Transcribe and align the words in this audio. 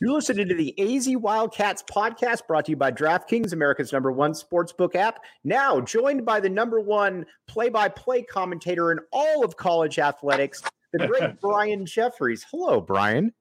You're 0.00 0.12
listening 0.12 0.46
to 0.46 0.54
the 0.54 0.78
AZ 0.78 1.08
Wildcats 1.08 1.82
podcast 1.82 2.46
brought 2.46 2.66
to 2.66 2.70
you 2.70 2.76
by 2.76 2.92
DraftKings, 2.92 3.52
America's 3.52 3.92
number 3.92 4.12
one 4.12 4.32
sportsbook 4.32 4.94
app. 4.94 5.24
Now 5.42 5.80
joined 5.80 6.24
by 6.24 6.38
the 6.38 6.48
number 6.48 6.78
one 6.78 7.26
play 7.48 7.68
by 7.68 7.88
play 7.88 8.22
commentator 8.22 8.92
in 8.92 9.00
all 9.10 9.44
of 9.44 9.56
college 9.56 9.98
athletics, 9.98 10.62
the 10.92 11.04
great 11.04 11.40
Brian 11.40 11.84
Jeffries. 11.84 12.46
Hello, 12.48 12.80
Brian. 12.80 13.32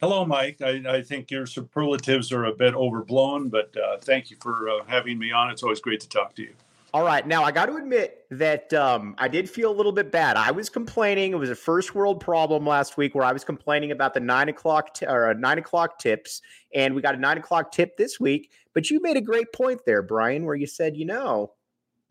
Hello, 0.00 0.24
Mike. 0.24 0.60
I, 0.60 0.82
I, 0.88 1.02
think 1.02 1.30
your 1.30 1.46
superlatives 1.46 2.32
are 2.32 2.46
a 2.46 2.52
bit 2.52 2.74
overblown, 2.74 3.48
but 3.48 3.72
uh, 3.76 3.98
thank 3.98 4.28
you 4.30 4.36
for 4.40 4.68
uh, 4.68 4.84
having 4.88 5.18
me 5.18 5.30
on. 5.30 5.50
It's 5.50 5.62
always 5.62 5.80
great 5.80 6.00
to 6.00 6.08
talk 6.08 6.34
to 6.34 6.42
you. 6.42 6.54
All 6.94 7.04
right. 7.04 7.26
Now, 7.26 7.44
I 7.44 7.52
got 7.52 7.66
to 7.66 7.76
admit 7.76 8.24
that 8.30 8.72
um, 8.72 9.14
I 9.18 9.28
did 9.28 9.50
feel 9.50 9.70
a 9.70 9.74
little 9.74 9.92
bit 9.92 10.10
bad. 10.10 10.36
I 10.36 10.50
was 10.50 10.70
complaining. 10.70 11.32
It 11.32 11.36
was 11.36 11.50
a 11.50 11.54
first 11.54 11.94
world 11.94 12.20
problem 12.20 12.66
last 12.66 12.96
week 12.96 13.14
where 13.14 13.24
I 13.24 13.32
was 13.32 13.44
complaining 13.44 13.90
about 13.90 14.14
the 14.14 14.20
nine 14.20 14.48
o'clock 14.48 14.94
t- 14.94 15.06
or 15.06 15.30
uh, 15.30 15.32
nine 15.34 15.58
o'clock 15.58 15.98
tips, 15.98 16.40
and 16.74 16.94
we 16.94 17.02
got 17.02 17.14
a 17.14 17.18
nine 17.18 17.38
o'clock 17.38 17.72
tip 17.72 17.96
this 17.96 18.18
week. 18.18 18.50
But 18.72 18.88
you 18.90 19.00
made 19.02 19.16
a 19.16 19.20
great 19.20 19.52
point 19.52 19.80
there, 19.84 20.00
Brian, 20.00 20.44
where 20.44 20.54
you 20.54 20.66
said, 20.66 20.96
you 20.96 21.04
know, 21.04 21.52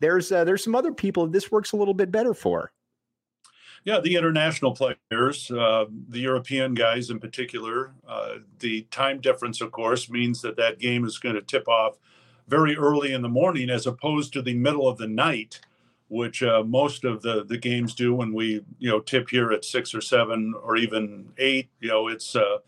there's 0.00 0.30
uh, 0.30 0.44
there's 0.44 0.62
some 0.62 0.74
other 0.74 0.92
people 0.92 1.26
this 1.26 1.50
works 1.50 1.72
a 1.72 1.76
little 1.76 1.94
bit 1.94 2.12
better 2.12 2.34
for. 2.34 2.70
Yeah, 3.84 4.00
the 4.00 4.16
international 4.16 4.74
players, 4.74 5.50
uh, 5.50 5.84
the 6.08 6.18
European 6.18 6.74
guys 6.74 7.08
in 7.08 7.20
particular. 7.20 7.92
Uh, 8.06 8.38
the 8.58 8.82
time 8.90 9.20
difference, 9.20 9.60
of 9.60 9.70
course, 9.70 10.10
means 10.10 10.42
that 10.42 10.56
that 10.56 10.80
game 10.80 11.04
is 11.04 11.18
going 11.18 11.36
to 11.36 11.42
tip 11.42 11.68
off 11.68 11.96
very 12.48 12.76
early 12.76 13.12
in 13.12 13.22
the 13.22 13.28
morning 13.28 13.70
as 13.70 13.86
opposed 13.86 14.32
to 14.32 14.42
the 14.42 14.54
middle 14.54 14.88
of 14.88 14.98
the 14.98 15.08
night 15.08 15.60
which 16.08 16.40
uh, 16.44 16.62
most 16.62 17.04
of 17.04 17.20
the 17.22 17.44
the 17.44 17.58
games 17.58 17.94
do 17.94 18.14
when 18.14 18.32
we 18.32 18.64
you 18.78 18.88
know 18.88 19.00
tip 19.00 19.28
here 19.28 19.50
at 19.50 19.64
six 19.64 19.92
or 19.92 20.00
seven 20.00 20.54
or 20.62 20.76
even 20.76 21.28
eight 21.38 21.68
you 21.80 21.88
know 21.88 22.06
it's 22.06 22.36
uh, 22.36 22.58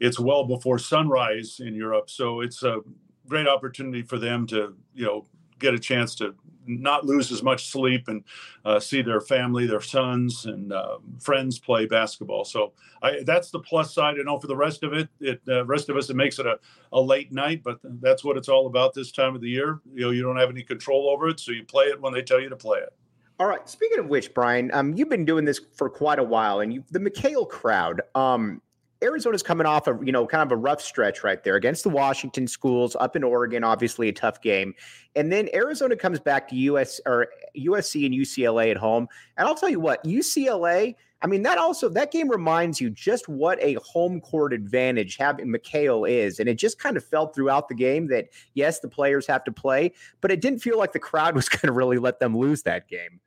it's 0.00 0.20
well 0.20 0.44
before 0.44 0.78
sunrise 0.78 1.60
in 1.60 1.74
Europe. 1.74 2.10
So 2.10 2.40
it's 2.40 2.62
a 2.62 2.80
great 3.28 3.48
opportunity 3.48 4.02
for 4.02 4.18
them 4.18 4.46
to 4.48 4.74
you 4.94 5.06
know 5.06 5.26
get 5.58 5.74
a 5.74 5.78
chance 5.78 6.14
to 6.16 6.34
not 6.66 7.04
lose 7.04 7.30
as 7.30 7.42
much 7.42 7.70
sleep 7.70 8.08
and 8.08 8.24
uh, 8.64 8.80
see 8.80 9.02
their 9.02 9.20
family, 9.20 9.66
their 9.66 9.80
sons 9.80 10.46
and 10.46 10.72
uh, 10.72 10.98
friends 11.20 11.58
play 11.58 11.86
basketball. 11.86 12.44
So 12.44 12.72
I, 13.02 13.22
that's 13.24 13.50
the 13.50 13.60
plus 13.60 13.94
side. 13.94 14.16
I 14.18 14.22
know 14.22 14.38
for 14.38 14.46
the 14.48 14.56
rest 14.56 14.82
of 14.82 14.92
it, 14.92 15.08
it 15.20 15.40
uh, 15.48 15.64
rest 15.64 15.88
of 15.88 15.96
us, 15.96 16.10
it 16.10 16.16
makes 16.16 16.38
it 16.38 16.46
a, 16.46 16.58
a 16.92 17.00
late 17.00 17.32
night, 17.32 17.62
but 17.62 17.78
that's 17.84 18.24
what 18.24 18.36
it's 18.36 18.48
all 18.48 18.66
about 18.66 18.94
this 18.94 19.12
time 19.12 19.34
of 19.34 19.40
the 19.40 19.48
year. 19.48 19.80
You 19.94 20.02
know, 20.02 20.10
you 20.10 20.22
don't 20.22 20.36
have 20.36 20.50
any 20.50 20.62
control 20.62 21.08
over 21.08 21.28
it, 21.28 21.40
so 21.40 21.52
you 21.52 21.64
play 21.64 21.86
it 21.86 22.00
when 22.00 22.12
they 22.12 22.22
tell 22.22 22.40
you 22.40 22.48
to 22.48 22.56
play 22.56 22.78
it. 22.78 22.92
All 23.38 23.46
right. 23.46 23.68
Speaking 23.68 23.98
of 23.98 24.06
which, 24.06 24.32
Brian, 24.32 24.70
um, 24.72 24.94
you've 24.94 25.10
been 25.10 25.26
doing 25.26 25.44
this 25.44 25.60
for 25.74 25.90
quite 25.90 26.18
a 26.18 26.22
while, 26.22 26.60
and 26.60 26.72
you 26.72 26.84
the 26.90 26.98
McKale 26.98 27.48
crowd. 27.48 28.00
Um, 28.14 28.62
Arizona's 29.02 29.42
coming 29.42 29.66
off 29.66 29.86
a 29.86 29.98
you 30.02 30.12
know 30.12 30.26
kind 30.26 30.42
of 30.42 30.52
a 30.52 30.60
rough 30.60 30.80
stretch 30.80 31.22
right 31.22 31.42
there 31.42 31.56
against 31.56 31.82
the 31.82 31.90
Washington 31.90 32.46
schools 32.46 32.96
up 32.98 33.16
in 33.16 33.22
Oregon, 33.22 33.64
obviously 33.64 34.08
a 34.08 34.12
tough 34.12 34.40
game, 34.40 34.74
and 35.14 35.30
then 35.30 35.48
Arizona 35.52 35.96
comes 35.96 36.18
back 36.18 36.48
to 36.48 36.56
US 36.56 37.00
or 37.06 37.28
USC 37.56 38.06
and 38.06 38.14
UCLA 38.14 38.70
at 38.70 38.76
home. 38.76 39.08
And 39.36 39.46
I'll 39.46 39.54
tell 39.54 39.68
you 39.68 39.80
what, 39.80 40.02
UCLA. 40.04 40.94
I 41.22 41.26
mean 41.26 41.42
that 41.42 41.58
also 41.58 41.88
that 41.90 42.12
game 42.12 42.28
reminds 42.28 42.80
you 42.80 42.90
just 42.90 43.28
what 43.28 43.58
a 43.62 43.74
home 43.74 44.20
court 44.20 44.52
advantage 44.52 45.16
having 45.16 45.46
McKale 45.48 46.08
is, 46.08 46.40
and 46.40 46.48
it 46.48 46.54
just 46.54 46.78
kind 46.78 46.96
of 46.96 47.04
felt 47.04 47.34
throughout 47.34 47.68
the 47.68 47.74
game 47.74 48.08
that 48.08 48.28
yes, 48.54 48.80
the 48.80 48.88
players 48.88 49.26
have 49.26 49.44
to 49.44 49.52
play, 49.52 49.92
but 50.20 50.30
it 50.30 50.40
didn't 50.40 50.60
feel 50.60 50.78
like 50.78 50.92
the 50.92 50.98
crowd 50.98 51.34
was 51.36 51.48
going 51.48 51.66
to 51.66 51.72
really 51.72 51.98
let 51.98 52.18
them 52.20 52.36
lose 52.36 52.62
that 52.62 52.88
game. 52.88 53.20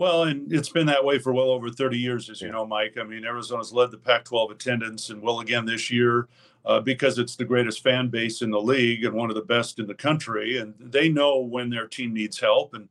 Well, 0.00 0.22
and 0.22 0.50
it's 0.50 0.70
been 0.70 0.86
that 0.86 1.04
way 1.04 1.18
for 1.18 1.30
well 1.30 1.50
over 1.50 1.68
30 1.68 1.98
years, 1.98 2.30
as 2.30 2.40
you 2.40 2.50
know, 2.50 2.64
Mike. 2.64 2.96
I 2.98 3.04
mean, 3.04 3.22
Arizona's 3.22 3.70
led 3.70 3.90
the 3.90 3.98
Pac 3.98 4.24
12 4.24 4.52
attendance 4.52 5.10
and 5.10 5.20
will 5.20 5.40
again 5.40 5.66
this 5.66 5.90
year 5.90 6.26
uh, 6.64 6.80
because 6.80 7.18
it's 7.18 7.36
the 7.36 7.44
greatest 7.44 7.82
fan 7.82 8.08
base 8.08 8.40
in 8.40 8.50
the 8.50 8.62
league 8.62 9.04
and 9.04 9.12
one 9.12 9.28
of 9.28 9.36
the 9.36 9.42
best 9.42 9.78
in 9.78 9.86
the 9.86 9.94
country. 9.94 10.56
And 10.56 10.72
they 10.80 11.10
know 11.10 11.40
when 11.40 11.68
their 11.68 11.86
team 11.86 12.14
needs 12.14 12.40
help. 12.40 12.72
And, 12.72 12.88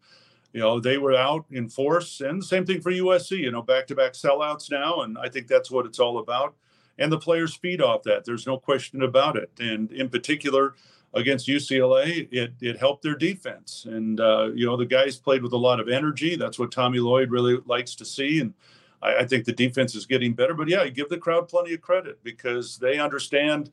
you 0.53 0.59
know, 0.59 0.79
they 0.79 0.99
were 0.99 1.15
out 1.15 1.45
in 1.49 1.67
force. 1.67 2.21
And 2.21 2.43
the 2.43 2.45
same 2.45 2.63
thing 2.63 2.79
for 2.79 2.91
USC, 2.91 3.39
you 3.39 3.49
know, 3.49 3.63
back 3.63 3.87
to 3.87 3.95
back 3.95 4.13
sellouts 4.13 4.69
now. 4.69 5.01
And 5.01 5.17
I 5.17 5.29
think 5.29 5.47
that's 5.47 5.71
what 5.71 5.87
it's 5.87 5.99
all 5.99 6.19
about. 6.19 6.53
And 6.99 7.11
the 7.11 7.17
players 7.17 7.55
feed 7.55 7.81
off 7.81 8.03
that. 8.03 8.23
There's 8.23 8.45
no 8.45 8.59
question 8.59 9.01
about 9.01 9.35
it. 9.35 9.49
And 9.59 9.91
in 9.91 10.09
particular, 10.09 10.75
against 11.13 11.47
UCLA, 11.47 12.27
it 12.31 12.53
it 12.61 12.77
helped 12.77 13.03
their 13.03 13.15
defense. 13.15 13.85
And 13.89 14.19
uh, 14.19 14.49
you 14.53 14.65
know 14.65 14.77
the 14.77 14.85
guys 14.85 15.17
played 15.17 15.43
with 15.43 15.53
a 15.53 15.57
lot 15.57 15.79
of 15.79 15.89
energy. 15.89 16.35
That's 16.35 16.59
what 16.59 16.71
Tommy 16.71 16.99
Lloyd 16.99 17.31
really 17.31 17.57
likes 17.65 17.95
to 17.95 18.05
see. 18.05 18.39
And 18.39 18.53
I, 19.01 19.17
I 19.17 19.25
think 19.25 19.45
the 19.45 19.53
defense 19.53 19.95
is 19.95 20.05
getting 20.05 20.33
better. 20.33 20.53
But 20.53 20.69
yeah, 20.69 20.87
give 20.87 21.09
the 21.09 21.17
crowd 21.17 21.47
plenty 21.47 21.73
of 21.73 21.81
credit 21.81 22.23
because 22.23 22.77
they 22.77 22.99
understand. 22.99 23.71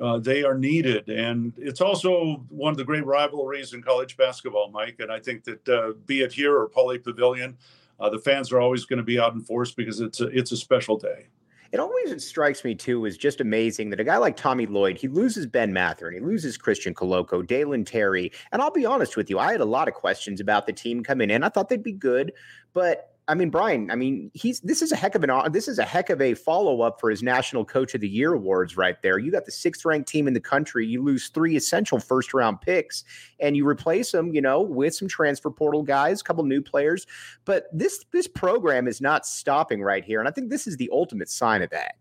Uh, 0.00 0.18
they 0.18 0.42
are 0.42 0.58
needed, 0.58 1.08
and 1.08 1.52
it's 1.56 1.80
also 1.80 2.44
one 2.48 2.72
of 2.72 2.76
the 2.76 2.82
great 2.82 3.06
rivalries 3.06 3.74
in 3.74 3.80
college 3.80 4.16
basketball, 4.16 4.68
Mike. 4.72 4.96
And 4.98 5.12
I 5.12 5.20
think 5.20 5.44
that 5.44 5.68
uh, 5.68 5.92
be 6.04 6.22
it 6.22 6.32
here 6.32 6.58
or 6.58 6.68
Pauley 6.68 7.00
Pavilion, 7.00 7.56
uh, 8.00 8.10
the 8.10 8.18
fans 8.18 8.50
are 8.50 8.60
always 8.60 8.86
going 8.86 8.96
to 8.96 9.04
be 9.04 9.20
out 9.20 9.34
in 9.34 9.40
force 9.40 9.70
because 9.70 10.00
it's 10.00 10.20
a, 10.20 10.26
it's 10.36 10.50
a 10.50 10.56
special 10.56 10.98
day. 10.98 11.28
It 11.72 11.80
always 11.80 12.26
strikes 12.26 12.64
me 12.64 12.74
too 12.74 13.04
is 13.04 13.16
just 13.16 13.40
amazing 13.40 13.90
that 13.90 14.00
a 14.00 14.04
guy 14.04 14.16
like 14.16 14.36
Tommy 14.36 14.66
Lloyd, 14.66 14.98
he 14.98 15.08
loses 15.08 15.46
Ben 15.46 15.72
Mathurin 15.72 16.14
and 16.14 16.24
he 16.24 16.30
loses 16.30 16.56
Christian 16.56 16.94
Koloko, 16.94 17.46
Dalen 17.46 17.84
Terry. 17.84 18.32
And 18.52 18.62
I'll 18.62 18.70
be 18.70 18.86
honest 18.86 19.16
with 19.16 19.30
you, 19.30 19.38
I 19.38 19.52
had 19.52 19.60
a 19.60 19.66
lot 19.66 19.88
of 19.88 19.94
questions 19.94 20.40
about 20.40 20.66
the 20.66 20.72
team 20.72 21.02
coming 21.02 21.30
in. 21.30 21.42
I 21.42 21.48
thought 21.48 21.68
they'd 21.68 21.82
be 21.82 21.92
good, 21.92 22.32
but 22.72 23.13
I 23.26 23.34
mean, 23.34 23.48
Brian, 23.48 23.90
I 23.90 23.94
mean, 23.94 24.30
he's 24.34 24.60
this 24.60 24.82
is 24.82 24.92
a 24.92 24.96
heck 24.96 25.14
of 25.14 25.24
an 25.24 25.50
this 25.50 25.66
is 25.66 25.78
a 25.78 25.84
heck 25.84 26.10
of 26.10 26.20
a 26.20 26.34
follow 26.34 26.82
up 26.82 27.00
for 27.00 27.08
his 27.08 27.22
National 27.22 27.64
Coach 27.64 27.94
of 27.94 28.02
the 28.02 28.08
Year 28.08 28.34
awards 28.34 28.76
right 28.76 29.00
there. 29.00 29.18
You 29.18 29.32
got 29.32 29.46
the 29.46 29.50
sixth 29.50 29.86
ranked 29.86 30.08
team 30.08 30.28
in 30.28 30.34
the 30.34 30.40
country. 30.40 30.86
You 30.86 31.02
lose 31.02 31.28
three 31.28 31.56
essential 31.56 31.98
first 31.98 32.34
round 32.34 32.60
picks, 32.60 33.02
and 33.40 33.56
you 33.56 33.66
replace 33.66 34.12
them, 34.12 34.34
you 34.34 34.42
know, 34.42 34.60
with 34.60 34.94
some 34.94 35.08
transfer 35.08 35.50
portal 35.50 35.82
guys, 35.82 36.20
a 36.20 36.24
couple 36.24 36.44
new 36.44 36.60
players. 36.60 37.06
But 37.46 37.66
this 37.72 38.04
this 38.12 38.28
program 38.28 38.86
is 38.86 39.00
not 39.00 39.24
stopping 39.26 39.82
right 39.82 40.04
here, 40.04 40.18
and 40.18 40.28
I 40.28 40.30
think 40.30 40.50
this 40.50 40.66
is 40.66 40.76
the 40.76 40.90
ultimate 40.92 41.30
sign 41.30 41.62
of 41.62 41.70
that. 41.70 41.96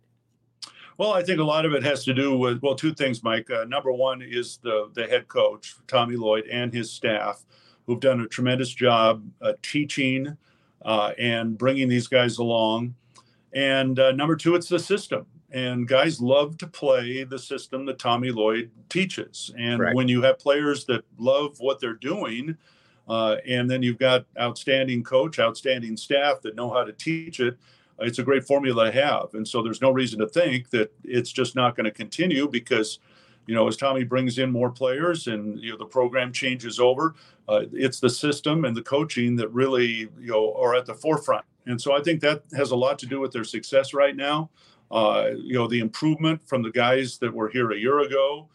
Well, 0.97 1.13
I 1.13 1.23
think 1.23 1.39
a 1.39 1.43
lot 1.43 1.65
of 1.65 1.73
it 1.73 1.83
has 1.83 2.03
to 2.03 2.13
do 2.13 2.37
with 2.37 2.61
well, 2.61 2.75
two 2.75 2.93
things, 2.93 3.23
Mike. 3.23 3.49
Uh, 3.49 3.63
number 3.63 3.93
one 3.93 4.21
is 4.21 4.57
the 4.57 4.89
the 4.93 5.07
head 5.07 5.29
coach 5.29 5.75
Tommy 5.87 6.17
Lloyd 6.17 6.47
and 6.47 6.73
his 6.73 6.91
staff, 6.91 7.45
who've 7.85 8.01
done 8.01 8.19
a 8.19 8.27
tremendous 8.27 8.73
job 8.73 9.25
uh, 9.41 9.53
teaching 9.61 10.37
uh, 10.83 11.13
and 11.17 11.57
bringing 11.57 11.87
these 11.87 12.07
guys 12.07 12.37
along. 12.37 12.95
And 13.53 13.99
uh, 13.99 14.11
number 14.11 14.35
two, 14.35 14.55
it's 14.55 14.69
the 14.69 14.79
system. 14.79 15.25
And 15.51 15.87
guys 15.87 16.19
love 16.19 16.57
to 16.57 16.67
play 16.67 17.23
the 17.23 17.37
system 17.37 17.85
that 17.85 17.99
Tommy 17.99 18.31
Lloyd 18.31 18.71
teaches. 18.89 19.51
And 19.57 19.79
Correct. 19.79 19.95
when 19.95 20.07
you 20.07 20.21
have 20.23 20.39
players 20.39 20.85
that 20.85 21.05
love 21.17 21.57
what 21.59 21.79
they're 21.79 21.93
doing, 21.93 22.57
uh, 23.07 23.35
and 23.47 23.69
then 23.69 23.83
you've 23.83 23.99
got 23.99 24.25
outstanding 24.39 25.03
coach, 25.03 25.39
outstanding 25.39 25.95
staff 25.95 26.41
that 26.41 26.55
know 26.55 26.71
how 26.71 26.83
to 26.83 26.93
teach 26.93 27.39
it, 27.39 27.57
it's 27.99 28.17
a 28.17 28.23
great 28.23 28.45
formula 28.45 28.85
to 28.85 28.91
have. 28.91 29.33
And 29.33 29.47
so 29.47 29.61
there's 29.61 29.81
no 29.81 29.91
reason 29.91 30.19
to 30.19 30.27
think 30.27 30.71
that 30.71 30.91
it's 31.03 31.31
just 31.31 31.55
not 31.55 31.75
going 31.75 31.85
to 31.85 31.91
continue 31.91 32.47
because– 32.47 32.99
you 33.45 33.55
know, 33.55 33.67
as 33.67 33.77
Tommy 33.77 34.03
brings 34.03 34.37
in 34.37 34.51
more 34.51 34.71
players 34.71 35.27
and 35.27 35.59
you 35.59 35.71
know 35.71 35.77
the 35.77 35.85
program 35.85 36.31
changes 36.31 36.79
over, 36.79 37.15
uh, 37.49 37.63
it's 37.73 37.99
the 37.99 38.09
system 38.09 38.65
and 38.65 38.75
the 38.75 38.81
coaching 38.81 39.35
that 39.37 39.49
really 39.49 40.09
you 40.19 40.31
know 40.31 40.53
are 40.55 40.75
at 40.75 40.85
the 40.85 40.93
forefront. 40.93 41.45
And 41.65 41.81
so 41.81 41.93
I 41.93 42.01
think 42.01 42.21
that 42.21 42.43
has 42.55 42.71
a 42.71 42.75
lot 42.75 42.99
to 42.99 43.05
do 43.05 43.19
with 43.19 43.31
their 43.31 43.43
success 43.43 43.93
right 43.93 44.15
now. 44.15 44.49
Uh, 44.91 45.31
you 45.37 45.53
know, 45.53 45.67
the 45.67 45.79
improvement 45.79 46.47
from 46.47 46.61
the 46.61 46.71
guys 46.71 47.17
that 47.17 47.33
were 47.33 47.49
here 47.49 47.71
a 47.71 47.77
year 47.77 47.99
ago, 48.01 48.47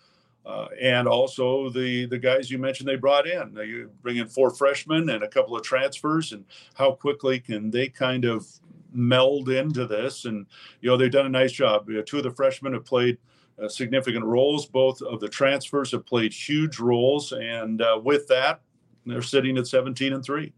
uh, 0.46 0.68
and 0.80 1.08
also 1.08 1.68
the 1.70 2.06
the 2.06 2.18
guys 2.18 2.50
you 2.50 2.58
mentioned 2.58 2.88
they 2.88 2.96
brought 2.96 3.26
in. 3.26 3.54
You 3.56 3.90
bring 4.02 4.16
in 4.16 4.28
four 4.28 4.50
freshmen 4.50 5.10
and 5.10 5.22
a 5.22 5.28
couple 5.28 5.56
of 5.56 5.62
transfers, 5.62 6.32
and 6.32 6.44
how 6.74 6.92
quickly 6.92 7.40
can 7.40 7.70
they 7.70 7.88
kind 7.88 8.24
of 8.24 8.46
meld 8.92 9.48
into 9.48 9.86
this? 9.86 10.24
And 10.24 10.46
you 10.80 10.88
know, 10.88 10.96
they've 10.96 11.10
done 11.10 11.26
a 11.26 11.30
nice 11.30 11.52
job. 11.52 11.88
You 11.88 11.96
know, 11.96 12.02
Two 12.02 12.18
of 12.18 12.24
the 12.24 12.30
freshmen 12.30 12.72
have 12.72 12.84
played 12.84 13.18
uh, 13.62 13.68
significant 13.68 14.24
roles. 14.24 14.66
Both 14.66 15.02
of 15.02 15.20
the 15.20 15.28
transfers 15.28 15.92
have 15.92 16.06
played 16.06 16.32
huge 16.32 16.78
roles, 16.78 17.32
and 17.32 17.82
uh, 17.82 18.00
with 18.02 18.26
that, 18.28 18.60
they're 19.06 19.22
sitting 19.22 19.56
at 19.58 19.66
17 19.66 20.12
and 20.12 20.24
three. 20.24 20.52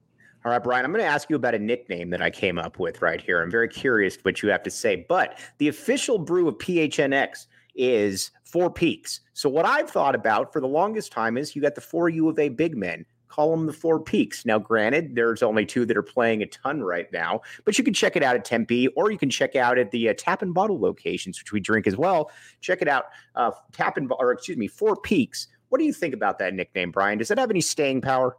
All 0.44 0.52
right, 0.52 0.62
Brian, 0.62 0.87
I'm 0.87 0.93
going 0.93 1.05
to 1.05 1.11
ask 1.11 1.29
you 1.29 1.37
about 1.37 1.55
a 1.55 1.58
nickname 1.58 2.08
that 2.11 2.23
I 2.23 2.31
came 2.31 2.58
up 2.58 2.79
with 2.79 3.02
right 3.02 3.20
here. 3.20 3.43
I'm 3.43 3.50
very 3.50 3.69
curious 3.69 4.17
what 4.23 4.43
you 4.43 4.49
have 4.49 4.62
to 4.62 4.70
say. 4.70 5.05
But 5.06 5.38
the 5.58 5.69
official 5.69 6.19
brew 6.19 6.49
of 6.49 6.56
PHNX 6.56 7.47
is 7.75 8.31
Four 8.44 8.70
Peaks. 8.70 9.20
So, 9.35 9.50
what 9.50 9.67
I've 9.67 9.91
thought 9.91 10.14
about 10.14 10.53
for 10.53 10.61
the 10.61 10.67
longest 10.67 11.12
time 11.12 11.37
is 11.37 11.55
you 11.55 11.61
got 11.61 11.75
the 11.75 11.81
four 11.82 12.08
U 12.08 12.29
of 12.29 12.38
A 12.38 12.49
big 12.49 12.76
men. 12.76 13.05
Call 13.31 13.53
them 13.53 13.67
the 13.67 13.73
Four 13.73 14.00
Peaks. 14.00 14.44
Now, 14.44 14.59
granted, 14.59 15.15
there's 15.15 15.41
only 15.41 15.65
two 15.65 15.87
that 15.87 15.97
are 15.97 16.03
playing 16.03 16.43
a 16.43 16.47
ton 16.47 16.82
right 16.82 17.11
now, 17.12 17.43
but 17.65 17.79
you 17.79 17.85
can 17.85 17.94
check 17.94 18.17
it 18.17 18.25
out 18.25 18.35
at 18.35 18.44
Tempe 18.44 18.88
or 18.88 19.12
you 19.12 19.19
can 19.19 19.31
check 19.31 19.55
out 19.55 19.79
at 19.79 19.93
the 19.93 20.09
uh, 20.09 20.15
Tap 20.19 20.43
and 20.43 20.53
Bottle 20.53 20.81
locations, 20.81 21.41
which 21.41 21.53
we 21.53 21.61
drink 21.61 21.87
as 21.87 21.97
well. 21.97 22.32
Check 22.61 22.82
it 22.82 22.88
out. 22.88 23.05
Uh, 23.37 23.53
Tap 23.71 23.97
and, 23.97 24.11
or 24.19 24.32
excuse 24.32 24.59
me, 24.59 24.67
Four 24.67 24.97
Peaks. 24.97 25.47
What 25.69 25.79
do 25.79 25.85
you 25.85 25.93
think 25.93 26.12
about 26.12 26.41
that 26.41 26.55
nickname, 26.55 26.91
Brian? 26.91 27.19
Does 27.19 27.31
it 27.31 27.38
have 27.38 27.50
any 27.50 27.61
staying 27.61 28.00
power? 28.00 28.37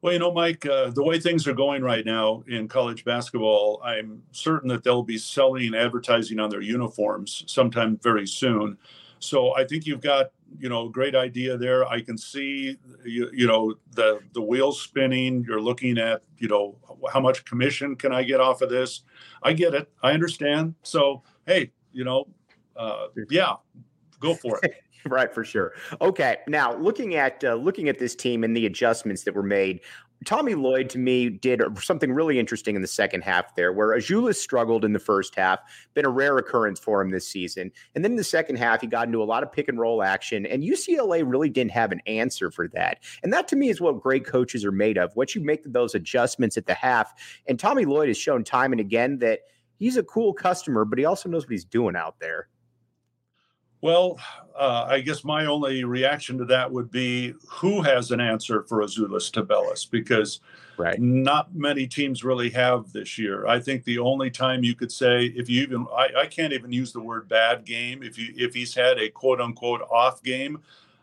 Well, 0.00 0.14
you 0.14 0.20
know, 0.20 0.32
Mike, 0.32 0.64
uh, 0.64 0.90
the 0.90 1.02
way 1.02 1.20
things 1.20 1.46
are 1.46 1.52
going 1.52 1.82
right 1.82 2.06
now 2.06 2.42
in 2.48 2.66
college 2.66 3.04
basketball, 3.04 3.82
I'm 3.84 4.22
certain 4.32 4.68
that 4.68 4.84
they'll 4.84 5.02
be 5.02 5.18
selling 5.18 5.74
advertising 5.74 6.38
on 6.38 6.48
their 6.48 6.62
uniforms 6.62 7.44
sometime 7.46 7.98
very 8.02 8.26
soon. 8.26 8.78
So 9.18 9.54
I 9.54 9.64
think 9.64 9.86
you've 9.86 10.00
got, 10.00 10.30
you 10.58 10.68
know, 10.68 10.88
great 10.88 11.14
idea 11.14 11.56
there. 11.56 11.86
I 11.86 12.00
can 12.00 12.16
see, 12.18 12.76
you, 13.04 13.30
you 13.32 13.46
know, 13.46 13.74
the 13.94 14.20
the 14.32 14.42
wheels 14.42 14.80
spinning. 14.80 15.44
You're 15.46 15.60
looking 15.60 15.98
at, 15.98 16.22
you 16.38 16.48
know, 16.48 16.76
how 17.12 17.20
much 17.20 17.44
commission 17.44 17.96
can 17.96 18.12
I 18.12 18.22
get 18.22 18.40
off 18.40 18.62
of 18.62 18.70
this? 18.70 19.02
I 19.42 19.52
get 19.52 19.74
it. 19.74 19.90
I 20.02 20.12
understand. 20.12 20.74
So 20.82 21.22
hey, 21.46 21.72
you 21.92 22.04
know, 22.04 22.26
uh, 22.76 23.06
yeah, 23.30 23.54
go 24.20 24.34
for 24.34 24.60
it. 24.62 24.74
right 25.06 25.32
for 25.32 25.44
sure. 25.44 25.72
Okay, 26.00 26.38
now 26.46 26.76
looking 26.76 27.14
at 27.14 27.42
uh, 27.44 27.54
looking 27.54 27.88
at 27.88 27.98
this 27.98 28.14
team 28.14 28.44
and 28.44 28.56
the 28.56 28.66
adjustments 28.66 29.24
that 29.24 29.34
were 29.34 29.42
made, 29.42 29.80
Tommy 30.24 30.54
Lloyd 30.54 30.90
to 30.90 30.98
me 30.98 31.28
did 31.28 31.62
something 31.80 32.12
really 32.12 32.38
interesting 32.38 32.74
in 32.76 32.82
the 32.82 32.88
second 32.88 33.22
half 33.22 33.54
there, 33.54 33.72
where 33.72 33.96
Azuolas 33.96 34.36
struggled 34.36 34.84
in 34.84 34.92
the 34.92 34.98
first 34.98 35.34
half, 35.36 35.60
been 35.94 36.04
a 36.04 36.10
rare 36.10 36.36
occurrence 36.38 36.80
for 36.80 37.00
him 37.00 37.10
this 37.10 37.28
season, 37.28 37.70
and 37.94 38.04
then 38.04 38.12
in 38.12 38.16
the 38.16 38.24
second 38.24 38.56
half 38.56 38.80
he 38.80 38.86
got 38.86 39.06
into 39.06 39.22
a 39.22 39.24
lot 39.24 39.42
of 39.42 39.52
pick 39.52 39.68
and 39.68 39.78
roll 39.78 40.02
action, 40.02 40.44
and 40.46 40.62
UCLA 40.62 41.22
really 41.24 41.48
didn't 41.48 41.70
have 41.70 41.92
an 41.92 42.00
answer 42.06 42.50
for 42.50 42.68
that, 42.68 42.98
and 43.22 43.32
that 43.32 43.48
to 43.48 43.56
me 43.56 43.68
is 43.68 43.80
what 43.80 44.02
great 44.02 44.26
coaches 44.26 44.64
are 44.64 44.72
made 44.72 44.98
of. 44.98 45.14
What 45.14 45.34
you 45.34 45.40
make 45.40 45.62
those 45.64 45.94
adjustments 45.94 46.56
at 46.56 46.66
the 46.66 46.74
half, 46.74 47.14
and 47.46 47.58
Tommy 47.58 47.84
Lloyd 47.84 48.08
has 48.08 48.18
shown 48.18 48.44
time 48.44 48.72
and 48.72 48.80
again 48.80 49.18
that 49.18 49.40
he's 49.78 49.96
a 49.96 50.02
cool 50.02 50.32
customer, 50.32 50.84
but 50.84 50.98
he 50.98 51.04
also 51.04 51.28
knows 51.28 51.44
what 51.44 51.52
he's 51.52 51.64
doing 51.64 51.96
out 51.96 52.16
there. 52.20 52.48
Well, 53.80 54.18
uh, 54.58 54.86
I 54.88 55.00
guess 55.00 55.24
my 55.24 55.46
only 55.46 55.84
reaction 55.84 56.36
to 56.38 56.44
that 56.46 56.70
would 56.72 56.90
be 56.90 57.34
who 57.46 57.82
has 57.82 58.10
an 58.10 58.20
answer 58.20 58.64
for 58.64 58.78
Azuolas 58.78 59.30
Tubelis 59.30 59.88
because 59.88 60.40
right. 60.76 61.00
not 61.00 61.54
many 61.54 61.86
teams 61.86 62.24
really 62.24 62.50
have 62.50 62.92
this 62.92 63.18
year. 63.18 63.46
I 63.46 63.60
think 63.60 63.84
the 63.84 64.00
only 64.00 64.30
time 64.30 64.64
you 64.64 64.74
could 64.74 64.90
say 64.90 65.26
if 65.26 65.48
you 65.48 65.62
even 65.62 65.86
I, 65.96 66.08
I 66.22 66.26
can't 66.26 66.52
even 66.52 66.72
use 66.72 66.92
the 66.92 67.00
word 67.00 67.28
bad 67.28 67.64
game 67.64 68.02
if 68.02 68.18
you 68.18 68.34
if 68.36 68.52
he's 68.52 68.74
had 68.74 68.98
a 68.98 69.08
quote 69.10 69.40
unquote 69.40 69.82
off 69.90 70.22
game. 70.22 70.60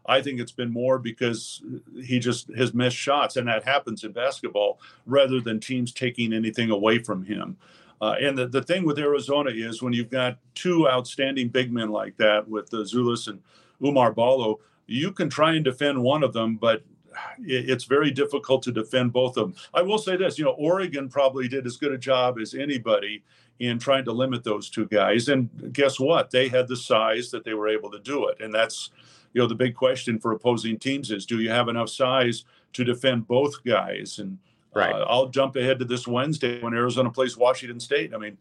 I 0.08 0.22
think 0.22 0.40
it's 0.40 0.52
been 0.52 0.72
more 0.72 1.00
because 1.00 1.64
he 2.04 2.20
just 2.20 2.54
has 2.56 2.76
missed 2.76 2.96
shots, 2.96 3.38
and 3.38 3.48
that 3.48 3.64
happens 3.64 4.04
in 4.04 4.12
basketball 4.12 4.80
rather 5.08 5.42
than 5.42 5.60
teams 5.60 5.92
taking 5.92 6.32
anything 6.32 6.70
away 6.70 7.00
from 7.00 7.26
him. 7.26 7.58
Uh, 8.02 8.16
and 8.20 8.38
the, 8.38 8.48
the 8.48 8.62
thing 8.62 8.86
with 8.86 9.00
Arizona 9.00 9.52
is 9.52 9.82
when 9.82 9.94
you've 9.94 10.10
got 10.10 10.38
two 10.54 10.88
outstanding 10.88 11.50
big 11.50 11.72
men 11.72 11.90
like 11.90 12.18
that 12.18 12.48
with 12.48 12.74
uh, 12.74 12.84
Zulus 12.84 13.28
and 13.28 13.42
Oumar 13.82 14.14
Ballo, 14.14 14.60
you 14.88 15.12
can 15.12 15.30
try 15.30 15.54
and 15.54 15.64
defend 15.64 16.02
one 16.02 16.24
of 16.24 16.34
them, 16.34 16.56
but 16.58 16.84
it, 17.40 17.70
it's 17.70 17.86
very 17.86 18.12
difficult 18.12 18.64
to 18.64 18.72
defend 18.72 19.14
both 19.14 19.38
of 19.38 19.52
them. 19.52 19.56
I 19.74 19.82
will 19.82 19.98
say 19.98 20.18
this, 20.18 20.38
you 20.38 20.46
know, 20.46 20.52
Oregon 20.52 21.10
probably 21.10 21.48
did 21.48 21.66
as 21.66 21.78
good 21.78 21.92
a 21.92 21.98
job 21.98 22.38
as 22.40 22.54
anybody 22.54 23.24
in 23.60 23.80
trying 23.80 24.06
to 24.06 24.12
limit 24.12 24.44
those 24.44 24.70
two 24.70 24.86
guys. 24.88 25.30
And 25.30 25.74
guess 25.74 26.00
what? 26.00 26.32
They 26.32 26.50
had 26.50 26.68
the 26.68 26.76
size 26.76 27.32
that 27.32 27.46
they 27.46 27.54
were 27.54 27.70
able 27.70 27.90
to 27.92 28.00
do 28.00 28.28
it. 28.28 28.42
And 28.42 28.54
that's, 28.54 28.90
you 29.34 29.42
know, 29.42 29.48
the 29.48 29.56
big 29.56 29.76
question 29.76 30.20
for 30.20 30.34
opposing 30.34 30.78
teams 30.78 31.12
is 31.12 31.26
do 31.26 31.40
you 31.40 31.50
have 31.50 31.70
enough 31.70 31.90
size 31.90 32.44
to 32.74 32.84
defend 32.84 33.28
both 33.28 33.64
guys? 33.64 34.20
And 34.20 34.38
Right. 34.76 34.94
Uh, 34.94 35.06
I'll 35.08 35.28
jump 35.28 35.56
ahead 35.56 35.80
to 35.80 35.86
this 35.86 36.06
Wednesday 36.06 36.62
when 36.62 36.74
Arizona 36.74 37.10
plays 37.10 37.38
Washington 37.38 37.80
State. 37.80 38.14
I 38.14 38.18
mean, 38.18 38.38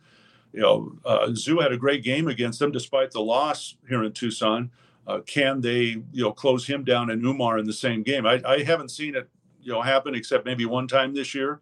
you 0.53 0.61
know, 0.61 0.93
uh, 1.05 1.33
Zoo 1.35 1.61
had 1.61 1.73
a 1.73 1.77
great 1.77 2.03
game 2.03 2.29
against 2.29 2.59
them 2.59 2.73
despite 2.73 3.13
the 3.13 3.21
loss 3.21 3.77
here 3.89 4.03
in 4.03 4.13
Tucson. 4.13 4.71
Uh, 5.07 5.21
can 5.21 5.61
they, 5.61 6.03
you 6.13 6.23
know, 6.23 6.33
close 6.33 6.67
him 6.67 6.83
down 6.83 7.11
and 7.11 7.23
Oumar 7.23 7.61
in 7.61 7.67
the 7.67 7.73
same 7.73 8.03
game? 8.03 8.27
I, 8.27 8.43
I 8.47 8.63
haven't 8.63 8.91
seen 8.91 9.15
it, 9.15 9.29
you 9.63 9.73
know, 9.73 9.81
happen 9.81 10.15
except 10.15 10.45
maybe 10.45 10.67
one 10.67 10.89
time 10.89 11.15
this 11.15 11.35
year. 11.35 11.61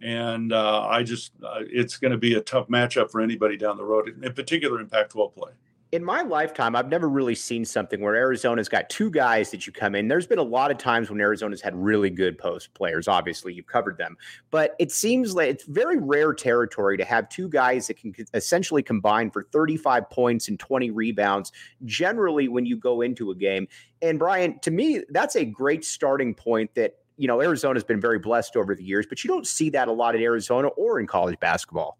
And 0.00 0.52
uh, 0.52 0.86
I 0.88 1.02
just, 1.02 1.32
uh, 1.42 1.60
it's 1.60 1.96
going 1.96 2.10
to 2.12 2.18
be 2.18 2.34
a 2.34 2.40
tough 2.40 2.68
matchup 2.68 3.10
for 3.10 3.20
anybody 3.20 3.56
down 3.56 3.76
the 3.76 3.84
road, 3.84 4.08
in 4.22 4.32
particular 4.32 4.80
in 4.80 4.88
Pac 4.88 5.10
12 5.10 5.34
play 5.34 5.52
in 5.94 6.02
my 6.02 6.22
lifetime, 6.22 6.74
I've 6.74 6.88
never 6.88 7.08
really 7.08 7.36
seen 7.36 7.64
something 7.64 8.00
where 8.00 8.16
Arizona's 8.16 8.68
got 8.68 8.90
two 8.90 9.12
guys 9.12 9.52
that 9.52 9.64
you 9.64 9.72
come 9.72 9.94
in. 9.94 10.08
There's 10.08 10.26
been 10.26 10.40
a 10.40 10.42
lot 10.42 10.72
of 10.72 10.76
times 10.76 11.08
when 11.08 11.20
Arizona's 11.20 11.60
had 11.60 11.72
really 11.76 12.10
good 12.10 12.36
post 12.36 12.74
players. 12.74 13.06
Obviously, 13.06 13.54
you've 13.54 13.68
covered 13.68 13.96
them, 13.96 14.16
but 14.50 14.74
it 14.80 14.90
seems 14.90 15.36
like 15.36 15.50
it's 15.50 15.62
very 15.62 15.96
rare 15.96 16.34
territory 16.34 16.96
to 16.96 17.04
have 17.04 17.28
two 17.28 17.48
guys 17.48 17.86
that 17.86 17.96
can 17.96 18.12
essentially 18.34 18.82
combine 18.82 19.30
for 19.30 19.44
35 19.52 20.10
points 20.10 20.48
and 20.48 20.58
20 20.58 20.90
rebounds. 20.90 21.52
Generally, 21.84 22.48
when 22.48 22.66
you 22.66 22.76
go 22.76 23.00
into 23.00 23.30
a 23.30 23.36
game, 23.36 23.68
and 24.02 24.18
Brian, 24.18 24.58
to 24.62 24.72
me, 24.72 25.00
that's 25.10 25.36
a 25.36 25.44
great 25.44 25.84
starting 25.84 26.34
point. 26.34 26.74
That 26.74 26.96
you 27.18 27.28
know, 27.28 27.40
Arizona's 27.40 27.84
been 27.84 28.00
very 28.00 28.18
blessed 28.18 28.56
over 28.56 28.74
the 28.74 28.82
years, 28.82 29.06
but 29.08 29.22
you 29.22 29.28
don't 29.28 29.46
see 29.46 29.70
that 29.70 29.86
a 29.86 29.92
lot 29.92 30.16
in 30.16 30.22
Arizona 30.22 30.66
or 30.68 30.98
in 30.98 31.06
college 31.06 31.38
basketball. 31.38 31.98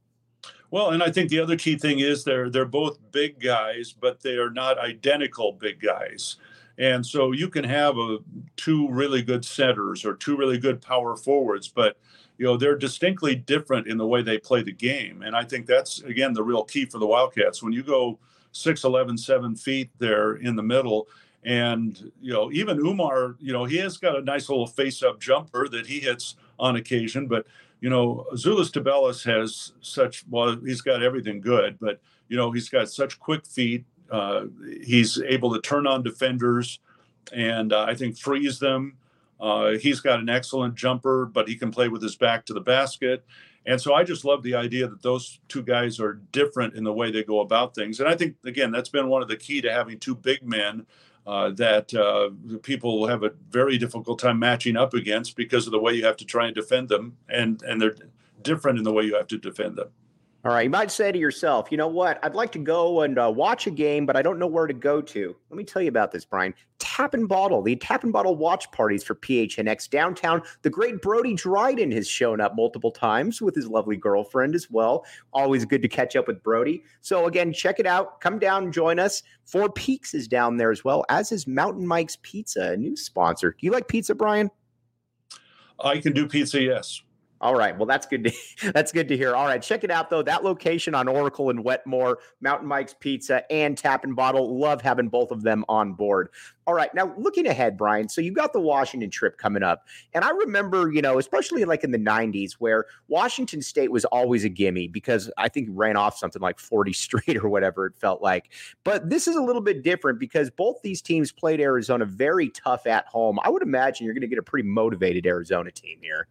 Well, 0.75 0.91
and 0.91 1.05
I 1.05 1.13
think 1.13 1.31
the 1.31 1.39
other 1.39 1.57
key 1.57 1.79
thing 1.79 2.01
is 2.01 2.25
they're 2.25 2.51
they're 2.51 2.65
both 2.65 2.99
big 3.13 3.39
guys, 3.39 3.93
but 3.93 4.23
they 4.23 4.39
are 4.39 4.51
not 4.51 4.77
identical 4.77 5.53
big 5.53 5.81
guys. 5.81 6.35
And 6.79 7.07
so 7.07 7.31
you 7.31 7.49
can 7.49 7.63
have 7.63 7.97
a 7.97 8.19
two 8.57 8.89
really 8.89 9.23
good 9.23 9.45
centers 9.45 10.05
or 10.05 10.15
two 10.15 10.37
really 10.37 10.59
good 10.59 10.83
power 10.83 11.15
forwards, 11.15 11.69
but 11.69 11.97
you 12.39 12.45
know 12.45 12.57
they're 12.57 12.77
distinctly 12.77 13.37
different 13.37 13.87
in 13.87 13.99
the 13.99 14.07
way 14.09 14.21
they 14.21 14.37
play 14.37 14.65
the 14.65 14.73
game. 14.73 15.23
And 15.23 15.37
I 15.37 15.45
think 15.45 15.67
that's 15.67 16.03
again 16.03 16.33
the 16.33 16.43
real 16.43 16.65
key 16.65 16.87
for 16.87 16.99
the 16.99 17.07
Wildcats. 17.07 17.63
When 17.63 17.73
you 17.73 17.85
go 17.85 18.19
6'11, 18.53 19.17
7 19.21 19.55
feet 19.55 19.91
there 20.01 20.35
in 20.35 20.57
the 20.57 20.65
middle, 20.65 21.07
and 21.45 22.11
you 22.21 22.33
know 22.33 22.51
even 22.51 22.81
Oumar, 22.81 23.37
you 23.39 23.53
know 23.53 23.65
he 23.65 23.77
has 23.77 23.97
got 23.97 24.19
a 24.19 24.23
nice 24.23 24.49
little 24.49 24.67
face-up 24.67 25.21
jumper 25.21 25.69
that 25.69 25.87
he 25.87 26.01
hits 26.01 26.35
on 26.59 26.75
occasion, 26.75 27.29
but 27.29 27.47
you 27.85 27.91
know, 27.91 28.25
Azuolas 28.33 28.71
Tubelis 28.71 29.23
has 29.27 29.75
such, 29.83 30.25
well, 30.31 30.57
he's 30.57 30.81
got 30.81 31.03
everything 31.03 31.39
good, 31.39 31.77
but, 31.79 32.01
you 32.29 32.37
know, 32.39 32.51
he's 32.51 32.71
got 32.71 32.89
such 32.89 33.21
quick 33.21 33.45
feet. 33.45 33.85
Uh, 34.11 34.45
he's 34.83 35.21
able 35.21 35.53
to 35.53 35.61
turn 35.61 35.87
on 35.87 36.03
defenders 36.03 36.79
and 37.35 37.75
uh, 37.75 37.85
I 37.87 37.95
think 37.95 38.17
freeze 38.17 38.59
them. 38.59 38.97
Uh, 39.39 39.73
he's 39.73 40.01
got 40.01 40.19
an 40.19 40.31
excellent 40.31 40.77
jumper, 40.77 41.27
but 41.27 41.47
he 41.47 41.57
can 41.57 41.71
play 41.71 41.89
with 41.89 42.01
his 42.01 42.17
back 42.17 42.47
to 42.47 42.55
the 42.55 42.61
basket. 42.63 43.23
And 43.67 43.79
so 43.79 43.93
I 43.93 44.03
just 44.03 44.25
love 44.25 44.43
the 44.43 44.55
idea 44.55 44.89
that 44.89 45.03
those 45.03 45.41
two 45.49 45.63
guys 45.63 46.01
are 46.01 46.23
different 46.33 46.77
in 46.77 46.85
the 46.85 46.93
way 46.95 47.11
they 47.11 47.23
go 47.23 47.41
about 47.41 47.75
things. 47.75 48.01
And 48.01 48.09
I 48.09 48.17
think, 48.17 48.37
again, 48.47 48.71
that's 48.71 48.89
been 48.89 49.11
one 49.11 49.21
of 49.21 49.29
the 49.29 49.37
key 49.37 49.61
to 49.61 49.71
having 49.71 49.99
two 49.99 50.15
big 50.15 50.43
men 50.43 50.87
uh, 51.27 51.51
that 51.51 51.95
uh, 51.95 52.31
people 52.63 53.07
have 53.07 53.23
a 53.23 53.33
very 53.51 53.79
difficult 53.79 54.19
time 54.19 54.39
matching 54.39 54.77
up 54.77 54.95
against 54.95 55.37
because 55.37 55.67
of 55.67 55.73
the 55.73 55.79
way 55.79 55.95
you 55.95 56.05
have 56.05 56.17
to 56.19 56.25
try 56.25 56.47
and 56.47 56.55
defend 56.55 56.89
them, 56.89 57.17
and 57.29 57.63
and 57.63 57.81
they're 57.81 57.97
different 58.43 58.79
in 58.79 58.85
the 58.85 58.93
way 58.93 59.05
you 59.05 59.17
have 59.17 59.29
to 59.29 59.39
defend 59.39 59.77
them. 59.77 59.89
All 60.45 60.53
right, 60.53 60.65
you 60.65 60.71
might 60.71 60.91
say 60.91 61.11
to 61.11 61.19
yourself, 61.19 61.69
you 61.71 61.79
know 61.79 61.89
what? 61.89 62.23
I'd 62.23 62.35
like 62.35 62.53
to 62.53 62.59
go 62.59 63.01
and 63.01 63.19
uh, 63.19 63.33
watch 63.35 63.67
a 63.67 63.71
game, 63.71 64.05
but 64.05 64.15
I 64.15 64.21
don't 64.21 64.39
know 64.39 64.47
where 64.47 64.67
to 64.67 64.75
go 64.75 65.01
to. 65.01 65.35
Let 65.49 65.57
me 65.57 65.65
tell 65.65 65.81
you 65.81 65.89
about 65.89 66.13
this, 66.13 66.27
Brian. 66.27 66.53
Tap 66.95 67.13
and 67.13 67.29
Bottle, 67.29 67.61
the 67.61 67.75
Tap 67.75 68.05
and 68.05 68.13
Bottle 68.13 68.37
watch 68.37 68.71
parties 68.71 69.03
for 69.03 69.17
PHNX 69.17 69.91
downtown. 69.91 70.43
The 70.63 70.71
great 70.71 71.03
Brody 71.03 71.35
Dryden 71.35 71.91
has 71.91 72.07
shown 72.07 72.41
up 72.41 72.55
multiple 72.55 72.93
times 72.93 73.43
with 73.43 73.57
his 73.57 73.67
lovely 73.67 73.97
girlfriend 73.97 74.55
as 74.55 74.71
well. 74.71 75.05
Always 75.33 75.65
good 75.65 75.83
to 75.83 75.89
catch 75.89 76.15
up 76.15 76.29
with 76.29 76.41
Brody. 76.45 76.85
So 77.01 77.27
again, 77.27 77.53
check 77.53 77.81
it 77.81 77.87
out. 77.87 78.21
Come 78.21 78.39
down 78.39 78.71
join 78.71 79.01
us. 79.01 79.25
Four 79.45 79.71
Peaks 79.73 80.15
is 80.15 80.29
down 80.29 80.57
there 80.57 80.71
as 80.71 80.85
well, 80.85 81.05
as 81.09 81.33
is 81.33 81.49
Mountain 81.49 81.85
Mike's 81.85 82.17
Pizza, 82.23 82.71
a 82.71 82.77
new 82.77 82.97
sponsor. 82.97 83.57
Do 83.59 83.67
you 83.67 83.73
like 83.73 83.89
pizza, 83.89 84.15
Brian? 84.15 84.49
I 85.83 85.99
can 85.99 86.13
do 86.13 86.29
pizza, 86.29 86.63
yes. 86.63 87.03
All 87.41 87.55
right. 87.55 87.77
Well, 87.77 87.87
that's 87.87 88.07
good. 88.07 88.25
To, 88.25 88.33
that's 88.73 88.93
good 88.93 89.09
to 89.09 89.17
hear. 89.17 89.35
All 89.35 89.47
right. 89.47 89.61
Check 89.61 89.85
it 89.85 89.91
out, 89.91 90.09
though. 90.09 90.23
That 90.23 90.45
location 90.45 90.95
on 90.95 91.09
Oracle 91.09 91.51
and 91.51 91.63
Wetmore, 91.63 92.19
Mountain 92.41 92.69
Mike's 92.69 92.95
Pizza 92.99 93.51
and 93.53 93.77
Tap 93.77 94.05
and 94.05 94.17
Bottle. 94.17 94.59
Love 94.59 94.81
having 94.81 95.09
both 95.09 95.31
of 95.31 95.43
them 95.43 95.65
on 95.69 95.93
board. 95.93 96.31
All 96.67 96.73
right. 96.73 96.95
Now, 96.95 97.15
looking 97.19 97.47
ahead, 97.47 97.77
Brian, 97.77 98.09
so 98.09 98.23
you've 98.23 98.35
got 98.35 98.55
the 98.55 98.61
Washington 98.61 99.11
trip 99.11 99.37
coming 99.37 99.63
up. 99.63 99.87
And 100.15 100.25
I 100.25 100.31
remember, 100.31 100.91
you 100.91 101.03
know, 101.03 101.19
especially 101.19 101.67
like 101.67 101.85
in 101.85 101.91
the 101.91 101.99
90s, 101.99 102.53
where 102.55 102.87
Washington 103.09 103.61
State 103.61 103.91
was 103.91 104.07
always 104.07 104.45
a 104.45 104.49
gimme 104.49 104.89
because 104.89 105.31
I 105.37 105.51
think 105.51 105.69
ran 105.73 105.97
off 105.97 106.17
something 106.17 106.41
like 106.41 106.59
40 106.59 106.93
straight 106.95 107.37
or 107.37 107.49
whatever 107.49 107.85
it 107.87 107.97
felt 107.97 108.23
like. 108.23 108.53
But 108.85 109.11
this 109.11 109.29
is 109.29 109.37
a 109.37 109.43
little 109.43 109.61
bit 109.61 109.83
different 109.83 110.19
because 110.19 110.51
both 110.51 110.81
these 110.83 111.03
teams 111.03 111.33
played 111.33 111.61
Arizona 111.61 112.07
very 112.07 112.49
tough 112.49 112.87
at 112.87 113.07
home. 113.07 113.39
I 113.43 113.51
would 113.51 113.63
imagine 113.63 114.07
you're 114.07 114.15
going 114.15 114.23
to 114.23 114.29
get 114.29 114.39
a 114.39 114.43
pretty 114.43 114.67
motivated 114.67 115.27
Arizona 115.27 115.71
team 115.71 115.99
here. 116.01 116.29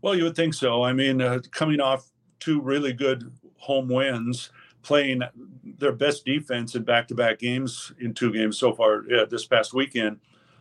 Well, 0.00 0.14
you 0.14 0.24
would 0.24 0.36
think 0.36 0.54
so. 0.54 0.82
I 0.82 0.92
mean, 0.92 1.20
uh, 1.20 1.40
coming 1.50 1.80
off 1.80 2.10
two 2.40 2.60
really 2.60 2.92
good 2.92 3.32
home 3.56 3.88
wins, 3.88 4.50
playing 4.82 5.22
their 5.78 5.92
best 5.92 6.24
defense 6.24 6.74
in 6.74 6.82
back-to-back 6.82 7.38
games 7.38 7.92
in 8.00 8.12
two 8.14 8.32
games 8.32 8.58
so 8.58 8.72
far 8.72 9.04
yeah, 9.08 9.24
this 9.28 9.46
past 9.46 9.72
weekend, 9.72 10.18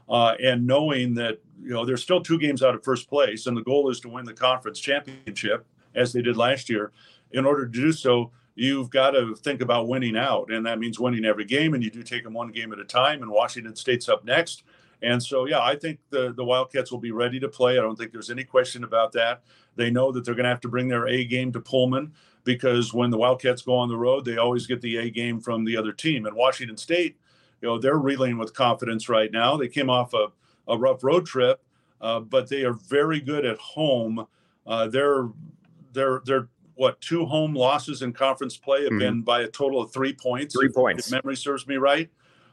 uh, 0.07 0.35
and 0.41 0.67
knowing 0.67 1.15
that 1.15 1.39
you 1.61 1.71
know 1.71 1.85
they're 1.85 1.97
still 1.97 2.21
two 2.21 2.37
games 2.37 2.61
out 2.61 2.75
of 2.75 2.83
first 2.83 3.09
place, 3.09 3.47
and 3.47 3.57
the 3.57 3.63
goal 3.63 3.89
is 3.89 3.99
to 3.99 4.09
win 4.09 4.25
the 4.25 4.33
conference 4.33 4.79
championship 4.79 5.65
as 5.95 6.13
they 6.13 6.21
did 6.21 6.37
last 6.37 6.69
year. 6.69 6.91
In 7.31 7.45
order 7.45 7.65
to 7.65 7.71
do 7.71 7.91
so, 7.91 8.31
you've 8.55 8.89
got 8.89 9.11
to 9.11 9.35
think 9.35 9.61
about 9.61 9.87
winning 9.87 10.17
out, 10.17 10.51
and 10.51 10.65
that 10.65 10.79
means 10.79 10.99
winning 10.99 11.25
every 11.25 11.45
game. 11.45 11.73
And 11.73 11.83
you 11.83 11.89
do 11.89 12.03
take 12.03 12.23
them 12.23 12.33
one 12.33 12.51
game 12.51 12.73
at 12.73 12.79
a 12.79 12.83
time. 12.83 13.21
And 13.21 13.31
Washington 13.31 13.75
State's 13.75 14.09
up 14.09 14.25
next. 14.25 14.63
And 15.01 15.21
so, 15.21 15.45
yeah, 15.45 15.61
I 15.61 15.75
think 15.75 15.99
the, 16.09 16.33
the 16.33 16.43
Wildcats 16.43 16.91
will 16.91 16.99
be 16.99 17.11
ready 17.11 17.39
to 17.39 17.47
play. 17.47 17.77
I 17.77 17.81
don't 17.81 17.95
think 17.95 18.11
there's 18.11 18.29
any 18.29 18.43
question 18.43 18.83
about 18.83 19.11
that. 19.13 19.41
They 19.75 19.89
know 19.89 20.11
that 20.11 20.25
they're 20.25 20.35
going 20.35 20.43
to 20.43 20.49
have 20.49 20.61
to 20.61 20.67
bring 20.67 20.87
their 20.87 21.07
A 21.07 21.25
game 21.25 21.51
to 21.53 21.59
Pullman 21.59 22.13
because 22.43 22.93
when 22.93 23.09
the 23.09 23.17
Wildcats 23.17 23.61
go 23.61 23.75
on 23.75 23.89
the 23.89 23.97
road, 23.97 24.25
they 24.25 24.37
always 24.37 24.67
get 24.67 24.81
the 24.81 24.97
A 24.97 25.09
game 25.09 25.39
from 25.39 25.65
the 25.65 25.77
other 25.77 25.91
team. 25.91 26.25
And 26.25 26.35
Washington 26.35 26.77
State, 26.77 27.17
you 27.61 27.67
know, 27.67 27.79
they're 27.79 27.97
reeling 27.97 28.37
with 28.37 28.53
confidence 28.53 29.09
right 29.09 29.31
now. 29.31 29.57
They 29.57 29.67
came 29.67 29.89
off 29.89 30.13
a, 30.13 30.27
a 30.67 30.77
rough 30.77 31.03
road 31.03 31.25
trip, 31.25 31.61
uh, 31.99 32.19
but 32.19 32.49
they 32.49 32.63
are 32.63 32.73
very 32.73 33.21
good 33.21 33.45
at 33.45 33.57
home. 33.57 34.27
Uh, 34.65 34.87
they're 34.87 35.29
they're 35.93 36.21
they're 36.25 36.47
what 36.75 36.99
two 37.01 37.25
home 37.25 37.53
losses 37.53 38.01
in 38.01 38.13
conference 38.13 38.57
play 38.57 38.83
have 38.83 38.89
mm-hmm. 38.89 38.99
been 38.99 39.21
by 39.21 39.41
a 39.41 39.47
total 39.47 39.81
of 39.81 39.93
three 39.93 40.13
points. 40.13 40.55
Three 40.55 40.69
points. 40.69 41.07
If 41.07 41.11
memory 41.11 41.35
serves 41.35 41.67
me 41.67 41.75
right. 41.75 42.09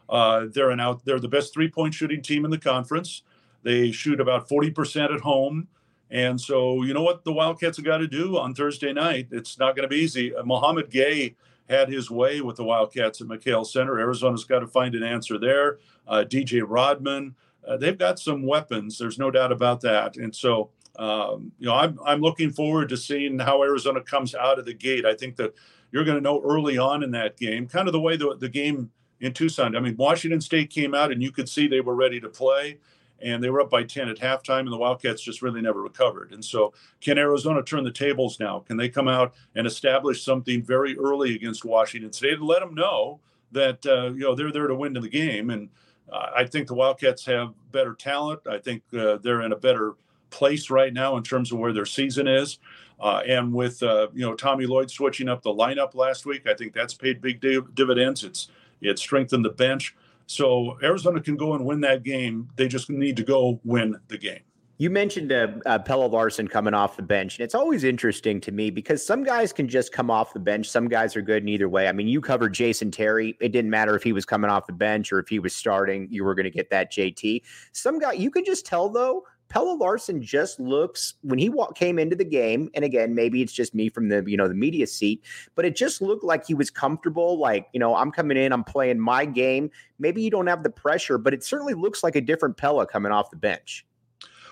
Uh, 0.08 0.46
they're 0.52 0.70
an 0.70 0.80
out. 0.80 1.04
They're 1.04 1.20
the 1.20 1.28
best 1.28 1.52
three 1.52 1.68
point 1.68 1.94
shooting 1.94 2.22
team 2.22 2.44
in 2.44 2.50
the 2.50 2.58
conference. 2.58 3.22
They 3.62 3.90
shoot 3.90 4.20
about 4.20 4.48
forty 4.48 4.70
percent 4.70 5.12
at 5.12 5.20
home, 5.20 5.68
and 6.10 6.40
so 6.40 6.82
you 6.82 6.94
know 6.94 7.02
what 7.02 7.24
the 7.24 7.32
Wildcats 7.32 7.76
have 7.76 7.86
got 7.86 7.98
to 7.98 8.08
do 8.08 8.38
on 8.38 8.54
Thursday 8.54 8.92
night. 8.92 9.28
It's 9.30 9.58
not 9.58 9.76
going 9.76 9.88
to 9.88 9.94
be 9.94 10.02
easy. 10.02 10.34
Uh, 10.34 10.42
Mouhamed 10.44 10.90
Gueye 10.90 11.34
had 11.68 11.88
his 11.88 12.10
way 12.10 12.40
with 12.40 12.56
the 12.56 12.64
Wildcats 12.64 13.20
at 13.20 13.26
McKale 13.26 13.66
Center. 13.66 13.98
Arizona's 13.98 14.44
got 14.44 14.60
to 14.60 14.66
find 14.66 14.94
an 14.94 15.02
answer 15.02 15.38
there. 15.38 15.78
Uh, 16.06 16.24
DJ 16.26 16.62
Rodman, 16.66 17.34
uh, 17.66 17.76
they've 17.76 17.98
got 17.98 18.18
some 18.18 18.46
weapons. 18.46 18.98
There's 18.98 19.18
no 19.18 19.30
doubt 19.30 19.52
about 19.52 19.82
that. 19.82 20.16
And 20.16 20.34
so, 20.34 20.70
um, 20.98 21.52
you 21.58 21.66
know, 21.66 21.74
I'm 21.74 21.98
I'm 22.04 22.20
looking 22.20 22.50
forward 22.50 22.88
to 22.88 22.96
seeing 22.96 23.38
how 23.38 23.62
Arizona 23.62 24.00
comes 24.00 24.34
out 24.34 24.58
of 24.58 24.64
the 24.64 24.74
gate. 24.74 25.04
I 25.04 25.14
think 25.14 25.36
that 25.36 25.54
you're 25.92 26.04
going 26.04 26.16
to 26.16 26.22
know 26.22 26.40
early 26.42 26.78
on 26.78 27.02
in 27.02 27.10
that 27.12 27.36
game, 27.36 27.66
kind 27.66 27.88
of 27.88 27.92
the 27.92 28.00
way 28.00 28.16
the, 28.16 28.36
the 28.36 28.48
game 28.48 28.90
in 29.20 29.32
Tucson. 29.32 29.76
I 29.76 29.80
mean, 29.80 29.96
Washington 29.96 30.40
State 30.40 30.70
came 30.70 30.94
out 30.94 31.12
and 31.12 31.22
you 31.22 31.32
could 31.32 31.48
see 31.48 31.66
they 31.66 31.80
were 31.80 31.94
ready 31.94 32.20
to 32.20 32.28
play 32.28 32.78
and 33.20 33.42
they 33.42 33.50
were 33.50 33.60
up 33.60 33.70
by 33.70 33.82
10 33.82 34.08
at 34.08 34.18
halftime 34.18 34.60
and 34.60 34.72
the 34.72 34.76
Wildcats 34.76 35.22
just 35.22 35.42
really 35.42 35.60
never 35.60 35.82
recovered. 35.82 36.32
And 36.32 36.44
so 36.44 36.72
can 37.00 37.18
Arizona 37.18 37.62
turn 37.62 37.84
the 37.84 37.90
tables 37.90 38.38
now? 38.38 38.60
Can 38.60 38.76
they 38.76 38.88
come 38.88 39.08
out 39.08 39.34
and 39.54 39.66
establish 39.66 40.24
something 40.24 40.62
very 40.62 40.96
early 40.96 41.34
against 41.34 41.64
Washington 41.64 42.12
State 42.12 42.34
and 42.34 42.42
let 42.42 42.60
them 42.60 42.74
know 42.74 43.20
that, 43.52 43.84
uh, 43.86 44.12
you 44.12 44.20
know, 44.20 44.34
they're 44.34 44.52
there 44.52 44.68
to 44.68 44.74
win 44.74 44.92
the 44.92 45.08
game. 45.08 45.50
And 45.50 45.68
uh, 46.12 46.30
I 46.36 46.44
think 46.44 46.68
the 46.68 46.74
Wildcats 46.74 47.24
have 47.26 47.54
better 47.72 47.94
talent. 47.94 48.40
I 48.48 48.58
think 48.58 48.82
uh, 48.96 49.18
they're 49.18 49.42
in 49.42 49.52
a 49.52 49.56
better 49.56 49.94
place 50.30 50.70
right 50.70 50.92
now 50.92 51.16
in 51.16 51.22
terms 51.22 51.52
of 51.52 51.58
where 51.58 51.72
their 51.72 51.86
season 51.86 52.28
is. 52.28 52.58
Uh, 53.00 53.22
and 53.28 53.52
with 53.52 53.82
uh, 53.82 54.08
you 54.12 54.26
know 54.26 54.34
Tommy 54.34 54.66
Lloyd 54.66 54.90
switching 54.90 55.28
up 55.28 55.42
the 55.42 55.54
lineup 55.54 55.94
last 55.94 56.26
week, 56.26 56.48
I 56.48 56.54
think 56.54 56.72
that's 56.72 56.94
paid 56.94 57.20
big 57.20 57.40
div- 57.40 57.74
dividends. 57.74 58.24
It's 58.24 58.48
it 58.80 58.98
strengthened 58.98 59.44
the 59.44 59.50
bench. 59.50 59.94
So 60.26 60.78
Arizona 60.82 61.20
can 61.20 61.36
go 61.36 61.54
and 61.54 61.64
win 61.64 61.80
that 61.82 62.02
game. 62.02 62.50
They 62.56 62.68
just 62.68 62.90
need 62.90 63.16
to 63.16 63.22
go 63.22 63.60
win 63.64 63.98
the 64.08 64.18
game. 64.18 64.40
You 64.80 64.90
mentioned 64.90 65.32
uh, 65.32 65.48
uh, 65.66 65.80
Pelle 65.80 66.08
Larsson 66.08 66.46
coming 66.46 66.72
off 66.72 66.96
the 66.96 67.02
bench, 67.02 67.36
and 67.36 67.44
it's 67.44 67.56
always 67.56 67.82
interesting 67.82 68.40
to 68.42 68.52
me 68.52 68.70
because 68.70 69.04
some 69.04 69.24
guys 69.24 69.52
can 69.52 69.68
just 69.68 69.90
come 69.90 70.08
off 70.08 70.32
the 70.32 70.38
bench. 70.38 70.70
Some 70.70 70.86
guys 70.86 71.16
are 71.16 71.22
good 71.22 71.42
in 71.42 71.48
either 71.48 71.68
way. 71.68 71.88
I 71.88 71.92
mean, 71.92 72.06
you 72.06 72.20
covered 72.20 72.54
Jason 72.54 72.92
Terry. 72.92 73.36
It 73.40 73.48
didn't 73.48 73.72
matter 73.72 73.96
if 73.96 74.04
he 74.04 74.12
was 74.12 74.24
coming 74.24 74.50
off 74.50 74.68
the 74.68 74.72
bench 74.72 75.12
or 75.12 75.18
if 75.18 75.28
he 75.28 75.40
was 75.40 75.52
starting. 75.52 76.06
You 76.12 76.22
were 76.22 76.36
going 76.36 76.44
to 76.44 76.50
get 76.50 76.70
that 76.70 76.92
JT. 76.92 77.42
Some 77.72 77.98
guy 77.98 78.12
you 78.12 78.30
can 78.30 78.44
just 78.44 78.66
tell 78.66 78.88
though 78.88 79.24
Pelle 79.48 79.78
Larsson 79.78 80.22
just 80.22 80.60
looks 80.60 81.14
when 81.22 81.38
he 81.38 81.48
walk, 81.48 81.74
came 81.74 81.98
into 81.98 82.14
the 82.14 82.24
game, 82.24 82.70
and 82.74 82.84
again, 82.84 83.14
maybe 83.14 83.40
it's 83.40 83.52
just 83.52 83.74
me 83.74 83.88
from 83.88 84.08
the 84.08 84.22
you 84.26 84.36
know 84.36 84.48
the 84.48 84.54
media 84.54 84.86
seat, 84.86 85.24
but 85.54 85.64
it 85.64 85.74
just 85.74 86.02
looked 86.02 86.24
like 86.24 86.46
he 86.46 86.54
was 86.54 86.70
comfortable. 86.70 87.38
Like 87.38 87.68
you 87.72 87.80
know, 87.80 87.94
I'm 87.94 88.10
coming 88.10 88.36
in, 88.36 88.52
I'm 88.52 88.64
playing 88.64 89.00
my 89.00 89.24
game. 89.24 89.70
Maybe 89.98 90.22
you 90.22 90.30
don't 90.30 90.46
have 90.46 90.62
the 90.62 90.70
pressure, 90.70 91.18
but 91.18 91.32
it 91.32 91.42
certainly 91.42 91.74
looks 91.74 92.02
like 92.02 92.16
a 92.16 92.20
different 92.20 92.56
Pelle 92.56 92.84
coming 92.86 93.12
off 93.12 93.30
the 93.30 93.36
bench. 93.36 93.86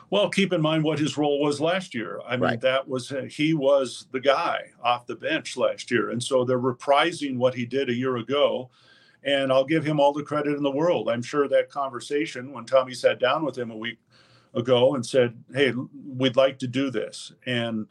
Well, 0.08 0.30
keep 0.30 0.52
in 0.52 0.60
mind 0.60 0.84
what 0.84 0.98
his 0.98 1.16
role 1.16 1.40
was 1.40 1.60
last 1.60 1.94
year. 1.94 2.20
I 2.26 2.32
mean, 2.32 2.42
right. 2.42 2.60
that 2.60 2.86
was 2.86 3.10
uh, 3.10 3.22
he 3.22 3.54
was 3.54 4.06
the 4.12 4.20
guy 4.20 4.70
off 4.82 5.06
the 5.06 5.16
bench 5.16 5.56
last 5.56 5.90
year, 5.90 6.10
and 6.10 6.22
so 6.22 6.44
they're 6.44 6.60
reprising 6.60 7.36
what 7.36 7.54
he 7.54 7.66
did 7.66 7.90
a 7.90 7.94
year 7.94 8.16
ago. 8.16 8.70
And 9.24 9.50
I'll 9.52 9.64
give 9.64 9.84
him 9.84 9.98
all 9.98 10.12
the 10.12 10.22
credit 10.22 10.56
in 10.56 10.62
the 10.62 10.70
world. 10.70 11.08
I'm 11.08 11.22
sure 11.22 11.48
that 11.48 11.68
conversation 11.68 12.52
when 12.52 12.64
Tommy 12.64 12.94
sat 12.94 13.18
down 13.18 13.44
with 13.44 13.58
him 13.58 13.72
a 13.72 13.76
week 13.76 13.98
ago 14.56 14.94
and 14.94 15.04
said, 15.06 15.36
"Hey, 15.54 15.72
we'd 16.06 16.36
like 16.36 16.58
to 16.60 16.66
do 16.66 16.90
this," 16.90 17.32
and 17.46 17.86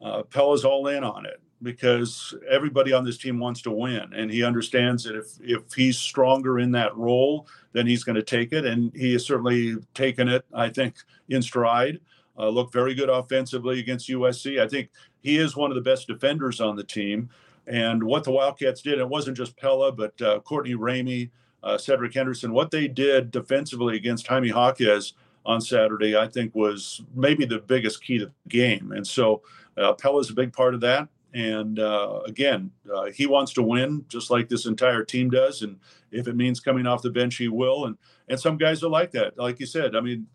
uh, 0.00 0.22
Pelle's 0.22 0.64
all 0.64 0.86
in 0.88 1.04
on 1.04 1.26
it 1.26 1.40
because 1.62 2.34
everybody 2.48 2.92
on 2.92 3.04
this 3.04 3.18
team 3.18 3.38
wants 3.38 3.60
to 3.62 3.70
win, 3.70 4.12
and 4.14 4.30
he 4.30 4.42
understands 4.42 5.04
that 5.04 5.16
if 5.16 5.26
if 5.40 5.72
he's 5.74 5.98
stronger 5.98 6.58
in 6.58 6.70
that 6.72 6.96
role, 6.96 7.46
then 7.72 7.86
he's 7.86 8.04
going 8.04 8.16
to 8.16 8.22
take 8.22 8.52
it, 8.52 8.64
and 8.64 8.94
he 8.94 9.12
has 9.12 9.26
certainly 9.26 9.76
taken 9.92 10.28
it. 10.28 10.46
I 10.54 10.70
think 10.70 10.96
in 11.28 11.42
stride. 11.42 12.00
Uh, 12.38 12.50
looked 12.50 12.70
very 12.70 12.94
good 12.94 13.08
offensively 13.08 13.80
against 13.80 14.10
USC. 14.10 14.60
I 14.60 14.68
think 14.68 14.90
he 15.22 15.38
is 15.38 15.56
one 15.56 15.70
of 15.70 15.74
the 15.74 15.80
best 15.80 16.06
defenders 16.06 16.60
on 16.60 16.76
the 16.76 16.84
team. 16.84 17.30
And 17.66 18.02
what 18.02 18.24
the 18.24 18.30
Wildcats 18.30 18.82
did, 18.82 18.98
it 18.98 19.08
wasn't 19.08 19.38
just 19.38 19.56
Pelle, 19.56 19.90
but 19.90 20.20
uh, 20.20 20.40
Courtney 20.40 20.74
Ramey, 20.74 21.30
uh, 21.62 21.78
Cedric 21.78 22.12
Henderson, 22.12 22.52
what 22.52 22.70
they 22.70 22.88
did 22.88 23.30
defensively 23.30 23.96
against 23.96 24.26
Jaime 24.26 24.48
Jaquez 24.48 25.14
on 25.46 25.60
Saturday, 25.60 26.16
I 26.16 26.26
think 26.26 26.54
was 26.54 27.02
maybe 27.14 27.46
the 27.46 27.60
biggest 27.60 28.02
key 28.02 28.18
to 28.18 28.26
the 28.26 28.32
game. 28.48 28.92
And 28.92 29.06
so 29.06 29.42
uh, 29.76 29.94
Pelle 29.94 30.18
is 30.18 30.30
a 30.30 30.34
big 30.34 30.52
part 30.52 30.74
of 30.74 30.80
that. 30.80 31.08
And 31.32 31.78
uh, 31.78 32.20
again, 32.26 32.70
uh, 32.92 33.06
he 33.06 33.26
wants 33.26 33.52
to 33.54 33.62
win 33.62 34.04
just 34.08 34.30
like 34.30 34.48
this 34.48 34.66
entire 34.66 35.04
team 35.04 35.30
does. 35.30 35.62
And 35.62 35.78
if 36.10 36.26
it 36.28 36.36
means 36.36 36.60
coming 36.60 36.86
off 36.86 37.02
the 37.02 37.10
bench, 37.10 37.36
he 37.36 37.48
will. 37.48 37.86
And 37.86 37.96
and 38.28 38.40
some 38.40 38.56
guys 38.56 38.82
are 38.82 38.88
like 38.88 39.12
that. 39.12 39.38
Like 39.38 39.60
you 39.60 39.66
said, 39.66 39.94
I 39.94 40.00
mean, 40.00 40.26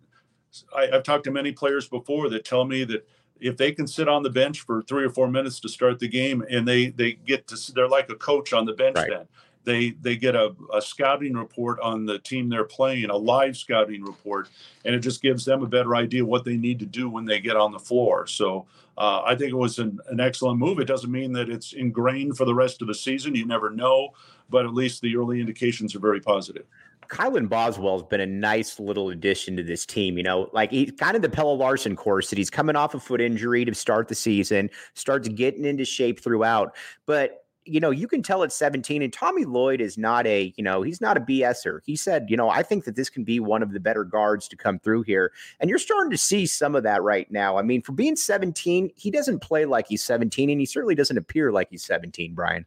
I, 0.75 0.88
have 0.88 1.03
talked 1.03 1.25
to 1.25 1.32
many 1.32 1.51
players 1.51 1.88
before 1.88 2.30
that 2.30 2.46
tell 2.46 2.65
me 2.65 2.84
that 2.86 3.08
if 3.39 3.58
they 3.58 3.72
can 3.72 3.88
sit 3.88 4.08
on 4.08 4.24
the 4.24 4.30
bench 4.30 4.62
for 4.62 4.84
three 4.84 5.03
or 5.03 5.10
four 5.10 5.27
minutes 5.27 5.60
to 5.62 5.70
start 5.70 6.00
the 6.00 6.08
game, 6.08 6.44
and 6.50 6.68
they 6.68 6.89
they 6.89 7.13
get 7.13 7.48
to, 7.48 7.74
they're 7.74 7.88
like 7.88 8.10
a 8.10 8.15
coach 8.15 8.53
on 8.53 8.65
the 8.65 8.74
bench 8.74 8.96
right. 8.96 9.10
then 9.10 9.27
they 9.63 9.91
they 10.01 10.15
get 10.15 10.36
a, 10.36 10.53
a 10.74 10.82
scouting 10.82 11.34
report 11.34 11.80
on 11.80 12.06
the 12.06 12.20
team 12.20 12.50
they're 12.50 12.63
playing, 12.63 13.10
a 13.10 13.15
live 13.15 13.56
scouting 13.58 14.03
report, 14.03 14.50
and 14.86 14.96
it 14.96 15.00
just 15.00 15.22
gives 15.22 15.46
them 15.46 15.63
a 15.63 15.68
better 15.68 15.96
idea 15.96 16.25
what 16.25 16.44
they 16.44 16.58
need 16.58 16.80
to 16.80 16.86
do 16.86 17.10
when 17.10 17.25
they 17.25 17.39
get 17.39 17.56
on 17.56 17.72
the 17.72 17.80
floor. 17.80 18.27
So 18.27 18.65
uh, 18.98 19.22
I 19.25 19.36
think 19.36 19.51
it 19.51 19.58
was 19.58 19.80
an, 19.80 20.00
an 20.10 20.20
excellent 20.20 20.60
move. 20.60 20.80
It 20.80 20.88
doesn't 20.88 21.12
mean 21.12 21.32
that 21.34 21.50
it's 21.50 21.74
ingrained 21.74 22.38
for 22.38 22.46
the 22.46 22.56
rest 22.56 22.82
of 22.82 22.88
the 22.88 22.96
season. 22.96 23.36
You 23.36 23.46
never 23.46 23.70
know, 23.70 24.10
but 24.50 24.65
at 24.65 24.74
least 24.74 25.01
the 25.01 25.15
early 25.15 25.39
indications 25.39 25.96
are 25.96 26.00
very 26.00 26.22
positive. 26.22 26.65
Kylan 27.12 27.50
Boswell 27.50 28.00
has 28.00 28.08
been 28.08 28.22
a 28.22 28.25
nice 28.25 28.80
little 28.80 29.10
addition 29.10 29.58
to 29.58 29.63
this 29.63 29.86
team. 29.86 30.18
You 30.18 30.24
know, 30.24 30.50
like 30.53 30.72
he's 30.72 30.91
kind 30.91 31.15
of 31.15 31.22
the 31.22 31.30
Pelle 31.30 31.58
Larsson 31.58 31.96
course 31.96 32.30
that 32.30 32.38
he's 32.38 32.50
coming 32.50 32.77
off 32.77 32.96
a 32.96 33.00
foot 33.00 33.20
injury 33.20 33.65
to 33.65 33.75
start 33.75 34.08
the 34.08 34.15
season, 34.15 34.70
starts 34.94 35.27
getting 35.27 35.65
into 35.65 35.84
shape 35.84 36.22
throughout. 36.22 36.74
But 37.06 37.40
you 37.65 37.80
know, 37.80 37.91
you 37.91 38.08
can 38.08 38.24
tell 38.24 38.44
at 38.44 38.51
17, 38.51 39.01
and 39.01 39.13
Tommy 39.13 39.46
Lloyd 39.46 39.82
is 39.82 39.98
not 39.98 40.25
a, 40.25 40.53
you 40.58 40.63
know, 40.63 40.82
he's 40.82 41.01
not 41.01 41.18
a 41.18 41.22
BSer. 41.22 41.80
He 41.86 41.96
said, 41.96 42.25
you 42.30 42.38
know, 42.38 42.50
I 42.50 42.63
think 42.63 42.86
that 42.86 42.96
this 42.96 43.10
can 43.10 43.24
be 43.24 43.39
one 43.39 43.62
of 43.62 43.72
the 43.72 43.80
better 43.80 44.03
guards 44.03 44.48
to 44.50 44.58
come 44.58 44.80
through 44.80 45.03
here. 45.03 45.32
And 45.60 45.70
you're 45.70 45.80
starting 45.80 46.12
to 46.12 46.18
see 46.18 46.46
some 46.46 46.75
of 46.75 46.84
that 46.84 47.03
right 47.03 47.30
now. 47.32 47.58
I 47.58 47.62
mean, 47.62 47.82
for 47.82 47.91
being 47.91 48.15
17, 48.15 48.91
he 48.96 49.12
doesn't 49.12 49.39
play 49.39 49.65
like 49.65 49.88
he's 49.88 50.03
17, 50.03 50.50
and 50.50 50.60
he 50.60 50.65
certainly 50.65 50.96
doesn't 50.96 51.18
appear 51.18 51.51
like 51.51 51.70
he's 51.70 51.86
17, 51.86 52.34
Brian. 52.34 52.65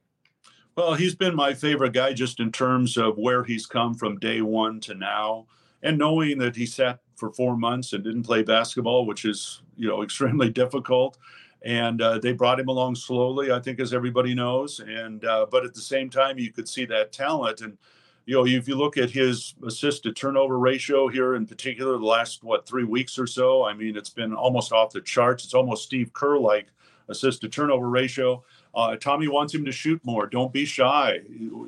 Well, 0.77 0.95
he's 0.95 1.15
been 1.15 1.37
my 1.37 1.55
favorite 1.55 1.93
guy 1.93 2.13
just 2.13 2.41
in 2.41 2.51
terms 2.51 2.97
of 2.97 3.17
where 3.17 3.45
he's 3.45 3.67
come 3.67 3.95
from 3.95 4.19
day 4.19 4.43
one 4.43 4.81
to 4.81 4.95
now. 4.95 5.47
and 5.83 5.99
knowing 5.99 6.39
that 6.39 6.57
he 6.57 6.65
sat 6.65 7.01
for 7.15 7.31
four 7.33 7.57
months 7.57 7.93
and 7.93 8.03
didn't 8.03 8.23
play 8.23 8.43
basketball, 8.43 9.07
which 9.07 9.25
is 9.25 9.63
you 9.77 9.89
know 9.89 10.03
extremely 10.05 10.51
difficult. 10.51 11.19
And 11.65 12.01
uh, 12.03 12.19
they 12.19 12.33
brought 12.33 12.61
him 12.61 12.69
along 12.69 12.95
slowly, 12.95 13.51
I 13.51 13.59
think, 13.59 13.81
as 13.81 13.93
everybody 13.93 14.35
knows. 14.35 14.81
And 14.81 15.25
uh, 15.25 15.47
but 15.51 15.65
at 15.65 15.75
the 15.75 15.81
same 15.81 16.11
time, 16.11 16.39
you 16.39 16.53
could 16.53 16.69
see 16.69 16.85
that 16.87 17.11
talent. 17.11 17.63
And 17.63 17.79
you 18.27 18.35
know, 18.35 18.47
if 18.47 18.69
you 18.69 18.77
look 18.77 18.97
at 18.97 19.11
his 19.11 19.55
assist 19.67 20.03
to 20.05 20.13
turnover 20.13 20.59
ratio 20.59 21.09
here 21.09 21.35
in 21.35 21.47
particular, 21.47 21.99
the 21.99 22.05
last 22.05 22.45
what 22.45 22.67
three 22.67 22.85
weeks 22.85 23.19
or 23.19 23.27
so, 23.27 23.65
I 23.65 23.75
mean, 23.75 23.97
it's 23.97 24.11
been 24.11 24.35
almost 24.35 24.73
off 24.73 24.93
the 24.93 25.01
charts. 25.01 25.45
It's 25.45 25.55
almost 25.55 25.85
Steve 25.85 26.13
Kerr 26.13 26.39
like 26.39 26.67
assist 27.09 27.41
to 27.43 27.49
turnover 27.49 27.89
ratio. 27.89 28.45
Uh, 28.75 28.97
Tommy 28.97 29.29
wants 29.29 29.55
him 29.55 29.65
to 29.65 29.73
shoot 29.73 30.01
more. 30.05 30.27
Don't 30.27 30.53
be 30.53 30.65
shy. 30.65 31.21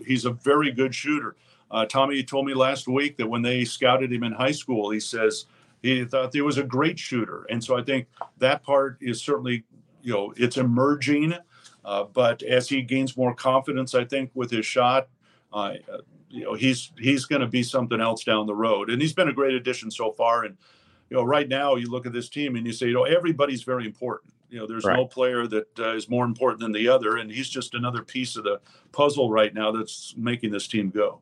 He's 0.06 0.24
a 0.24 0.30
very 0.30 0.72
good 0.72 0.94
shooter. 0.94 1.36
Uh, 1.70 1.84
Tommy 1.84 2.22
told 2.22 2.46
me 2.46 2.54
last 2.54 2.88
week 2.88 3.16
that 3.16 3.26
when 3.26 3.42
they 3.42 3.64
scouted 3.64 4.12
him 4.12 4.22
in 4.22 4.32
high 4.32 4.52
school, 4.52 4.90
he 4.90 5.00
says 5.00 5.46
he 5.82 6.04
thought 6.04 6.32
he 6.32 6.40
was 6.40 6.58
a 6.58 6.62
great 6.62 6.98
shooter, 6.98 7.46
and 7.50 7.62
so 7.62 7.76
I 7.76 7.82
think 7.82 8.06
that 8.38 8.62
part 8.62 8.98
is 9.00 9.20
certainly, 9.20 9.64
you 10.06 10.12
know, 10.12 10.32
it's 10.36 10.56
emerging. 10.56 11.34
Uh, 11.84 12.04
but 12.04 12.42
as 12.44 12.68
he 12.68 12.80
gains 12.80 13.16
more 13.16 13.34
confidence, 13.34 13.92
I 13.92 14.04
think 14.04 14.30
with 14.34 14.52
his 14.52 14.64
shot, 14.64 15.08
uh, 15.52 15.74
you 16.30 16.44
know, 16.44 16.54
he's 16.54 16.92
he's 16.98 17.24
going 17.24 17.40
to 17.40 17.48
be 17.48 17.64
something 17.64 18.00
else 18.00 18.22
down 18.22 18.46
the 18.46 18.54
road. 18.54 18.88
And 18.88 19.02
he's 19.02 19.12
been 19.12 19.28
a 19.28 19.32
great 19.32 19.54
addition 19.54 19.90
so 19.90 20.12
far. 20.12 20.44
And 20.44 20.56
you 21.10 21.16
know, 21.16 21.24
right 21.24 21.48
now 21.48 21.74
you 21.74 21.90
look 21.90 22.06
at 22.06 22.12
this 22.12 22.28
team 22.28 22.54
and 22.54 22.64
you 22.64 22.72
say, 22.72 22.86
you 22.86 22.94
know, 22.94 23.02
everybody's 23.02 23.64
very 23.64 23.84
important. 23.84 24.32
You 24.48 24.60
know, 24.60 24.66
there's 24.66 24.84
right. 24.84 24.96
no 24.96 25.06
player 25.06 25.48
that 25.48 25.78
uh, 25.78 25.94
is 25.94 26.08
more 26.08 26.24
important 26.24 26.60
than 26.60 26.70
the 26.70 26.86
other, 26.86 27.16
and 27.16 27.30
he's 27.30 27.48
just 27.48 27.74
another 27.74 28.02
piece 28.02 28.36
of 28.36 28.44
the 28.44 28.60
puzzle 28.92 29.30
right 29.30 29.52
now 29.52 29.72
that's 29.72 30.14
making 30.16 30.52
this 30.52 30.68
team 30.68 30.90
go. 30.90 31.20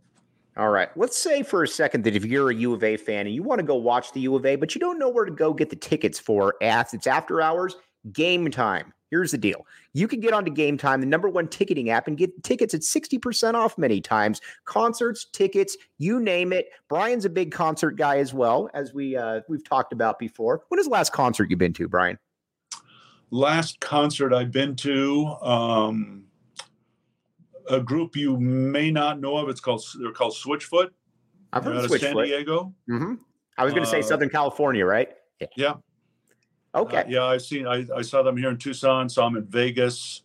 All 0.58 0.68
right. 0.68 0.94
Let's 0.94 1.16
say 1.16 1.42
for 1.42 1.62
a 1.62 1.68
second 1.68 2.04
that 2.04 2.14
if 2.14 2.24
you're 2.26 2.50
a 2.50 2.54
U 2.54 2.74
of 2.74 2.84
A 2.84 2.98
fan 2.98 3.26
and 3.26 3.34
you 3.34 3.42
want 3.42 3.60
to 3.60 3.66
go 3.66 3.76
watch 3.76 4.12
the 4.12 4.20
U 4.20 4.36
of 4.36 4.44
A, 4.44 4.56
but 4.56 4.74
you 4.74 4.78
don't 4.78 4.98
know 4.98 5.08
where 5.08 5.24
to 5.24 5.32
go 5.32 5.54
get 5.54 5.70
the 5.70 5.76
tickets 5.76 6.18
for 6.18 6.54
as 6.62 6.92
it's 6.92 7.06
after 7.06 7.40
hours, 7.40 7.76
game 8.12 8.50
time. 8.50 8.92
Here's 9.11 9.30
the 9.30 9.38
deal. 9.38 9.64
You 9.92 10.08
can 10.08 10.18
get 10.18 10.32
onto 10.32 10.50
Game 10.50 10.76
Time, 10.76 10.99
the 10.99 11.06
number 11.06 11.28
one 11.28 11.46
ticketing 11.46 11.88
app, 11.88 12.08
and 12.08 12.18
get 12.18 12.42
tickets 12.42 12.75
at 12.75 12.80
60% 12.80 13.54
off 13.54 13.78
many 13.78 14.00
times. 14.00 14.40
Concerts, 14.64 15.26
tickets, 15.32 15.76
you 15.99 16.18
name 16.18 16.52
it. 16.52 16.66
Brian's 16.88 17.25
a 17.25 17.30
big 17.30 17.52
concert 17.52 17.92
guy 17.92 18.18
as 18.18 18.34
well, 18.34 18.68
as 18.75 18.92
we 18.92 19.16
uh, 19.16 19.42
we've 19.49 19.62
talked 19.62 19.92
about 19.92 20.18
before. 20.18 20.62
When 20.68 20.80
is 20.80 20.87
the 20.87 20.92
last 20.92 21.12
concert 21.12 21.49
you've 21.49 21.61
been 21.61 21.75
to, 21.75 21.87
Brian? 21.87 22.18
Last 23.30 23.78
concert 23.78 24.32
I've 24.32 24.50
been 24.50 24.75
to, 24.76 25.26
um, 25.42 26.25
a 27.70 27.78
group 27.78 28.16
you 28.16 28.37
may 28.38 28.90
not 28.90 29.20
know 29.20 29.37
of. 29.37 29.49
It's 29.49 29.61
called 29.61 29.84
they're 30.00 30.11
called 30.11 30.34
Switchfoot. 30.34 30.88
I've 31.52 31.62
heard 31.62 31.76
of 31.76 31.88
Switchfoot. 31.88 32.00
San 32.00 32.16
Diego. 32.16 32.75
Mm-hmm. 32.90 33.14
I 33.58 33.64
was 33.64 33.73
going 33.73 33.84
to 33.84 33.90
say 33.90 34.00
uh, 34.00 34.02
Southern 34.02 34.28
California, 34.28 34.84
right? 34.84 35.11
Yeah. 35.40 35.46
yeah. 35.56 35.75
Okay. 36.74 36.98
Uh, 36.98 37.04
yeah, 37.08 37.24
I've 37.24 37.42
seen. 37.42 37.66
I, 37.66 37.86
I 37.94 38.02
saw 38.02 38.22
them 38.22 38.36
here 38.36 38.50
in 38.50 38.58
Tucson. 38.58 39.08
Saw 39.08 39.28
them 39.28 39.36
in 39.36 39.44
Vegas. 39.44 40.22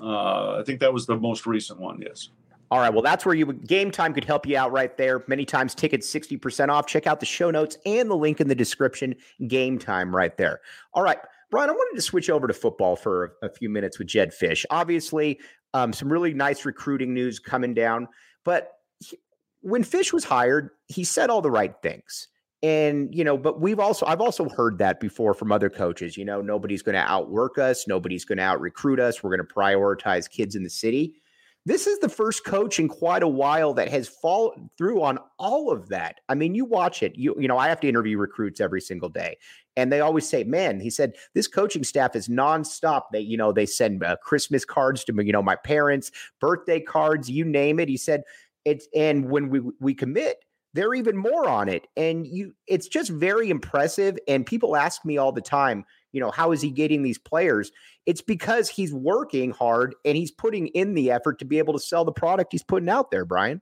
Uh, 0.00 0.58
I 0.58 0.62
think 0.64 0.80
that 0.80 0.92
was 0.92 1.06
the 1.06 1.16
most 1.16 1.46
recent 1.46 1.80
one. 1.80 2.00
Yes. 2.00 2.30
All 2.70 2.80
right. 2.80 2.92
Well, 2.92 3.02
that's 3.02 3.24
where 3.24 3.34
you 3.34 3.52
game 3.52 3.90
time 3.90 4.12
could 4.14 4.24
help 4.24 4.46
you 4.46 4.56
out 4.56 4.72
right 4.72 4.96
there. 4.96 5.22
Many 5.28 5.44
times 5.44 5.74
tickets 5.74 6.12
60% 6.12 6.70
off. 6.70 6.86
Check 6.86 7.06
out 7.06 7.20
the 7.20 7.26
show 7.26 7.50
notes 7.50 7.76
and 7.86 8.10
the 8.10 8.16
link 8.16 8.40
in 8.40 8.48
the 8.48 8.54
description. 8.54 9.14
Game 9.46 9.78
time 9.78 10.14
right 10.14 10.36
there. 10.36 10.60
All 10.92 11.02
right. 11.02 11.18
Brian, 11.50 11.70
I 11.70 11.72
wanted 11.72 11.96
to 11.96 12.02
switch 12.02 12.30
over 12.30 12.48
to 12.48 12.54
football 12.54 12.96
for 12.96 13.34
a, 13.42 13.48
few 13.48 13.68
minutes 13.68 13.98
with 13.98 14.08
Jedd 14.08 14.32
Fisch. 14.32 14.64
Obviously, 14.70 15.38
um, 15.72 15.92
some 15.92 16.12
really 16.12 16.34
nice 16.34 16.64
recruiting 16.64 17.14
news 17.14 17.38
coming 17.38 17.74
down. 17.74 18.08
But 18.44 18.72
he, 18.98 19.18
when 19.60 19.84
Fisch 19.84 20.12
was 20.12 20.24
hired, 20.24 20.70
he 20.88 21.04
said 21.04 21.30
all 21.30 21.42
the 21.42 21.50
right 21.50 21.74
things. 21.80 22.26
And, 22.64 23.14
you 23.14 23.24
know, 23.24 23.36
but 23.36 23.60
we've 23.60 23.78
also, 23.78 24.06
I've 24.06 24.22
also 24.22 24.48
heard 24.48 24.78
that 24.78 24.98
before 24.98 25.34
from 25.34 25.52
other 25.52 25.68
coaches. 25.68 26.16
You 26.16 26.24
know, 26.24 26.40
nobody's 26.40 26.80
going 26.80 26.94
to 26.94 27.02
outwork 27.02 27.58
us, 27.58 27.86
nobody's 27.86 28.24
going 28.24 28.38
to 28.38 28.44
out 28.44 28.58
recruit 28.58 28.98
us. 28.98 29.22
We're 29.22 29.36
going 29.36 29.46
to 29.46 29.54
prioritize 29.54 30.30
kids 30.30 30.56
in 30.56 30.62
the 30.62 30.70
city. 30.70 31.20
This 31.66 31.86
is 31.86 31.98
the 31.98 32.08
first 32.08 32.46
coach 32.46 32.78
in 32.78 32.88
quite 32.88 33.22
a 33.22 33.28
while 33.28 33.74
that 33.74 33.90
has 33.90 34.08
followed 34.08 34.70
through 34.78 35.02
on 35.02 35.18
all 35.38 35.70
of 35.70 35.90
that. 35.90 36.20
I 36.30 36.34
mean, 36.34 36.54
you 36.54 36.64
watch 36.64 37.02
it. 37.02 37.16
You 37.16 37.34
you 37.38 37.48
know, 37.48 37.58
I 37.58 37.68
have 37.68 37.80
to 37.80 37.88
interview 37.88 38.16
recruits 38.16 38.60
every 38.60 38.82
single 38.82 39.08
day, 39.08 39.36
and 39.74 39.90
they 39.90 40.00
always 40.00 40.28
say, 40.28 40.44
"Man," 40.44 40.78
he 40.78 40.90
said, 40.90 41.14
"this 41.32 41.48
coaching 41.48 41.82
staff 41.82 42.14
is 42.16 42.28
nonstop. 42.28 43.04
They 43.14 43.20
you 43.20 43.38
know 43.38 43.50
they 43.50 43.64
send 43.64 44.04
uh, 44.04 44.16
Christmas 44.22 44.66
cards 44.66 45.04
to 45.04 45.14
you 45.24 45.32
know 45.32 45.42
my 45.42 45.56
parents, 45.56 46.10
birthday 46.38 46.80
cards, 46.80 47.30
you 47.30 47.46
name 47.46 47.80
it." 47.80 47.88
He 47.88 47.96
said, 47.96 48.24
"It's 48.66 48.86
and 48.94 49.30
when 49.30 49.48
we 49.48 49.60
we 49.80 49.94
commit." 49.94 50.43
They're 50.74 50.94
even 50.94 51.16
more 51.16 51.48
on 51.48 51.68
it 51.68 51.86
and 51.96 52.26
you 52.26 52.54
it's 52.66 52.88
just 52.88 53.10
very 53.10 53.48
impressive 53.48 54.18
and 54.28 54.44
people 54.44 54.76
ask 54.76 55.04
me 55.04 55.16
all 55.16 55.32
the 55.32 55.40
time 55.40 55.84
you 56.12 56.20
know 56.20 56.30
how 56.30 56.52
is 56.52 56.60
he 56.60 56.70
getting 56.70 57.02
these 57.02 57.18
players? 57.18 57.72
It's 58.06 58.20
because 58.20 58.68
he's 58.68 58.94
working 58.94 59.50
hard 59.50 59.94
and 60.04 60.16
he's 60.16 60.30
putting 60.30 60.68
in 60.68 60.94
the 60.94 61.10
effort 61.10 61.38
to 61.40 61.44
be 61.44 61.58
able 61.58 61.72
to 61.72 61.80
sell 61.80 62.04
the 62.04 62.12
product 62.12 62.52
he's 62.52 62.62
putting 62.62 62.88
out 62.88 63.10
there 63.10 63.24
brian. 63.24 63.60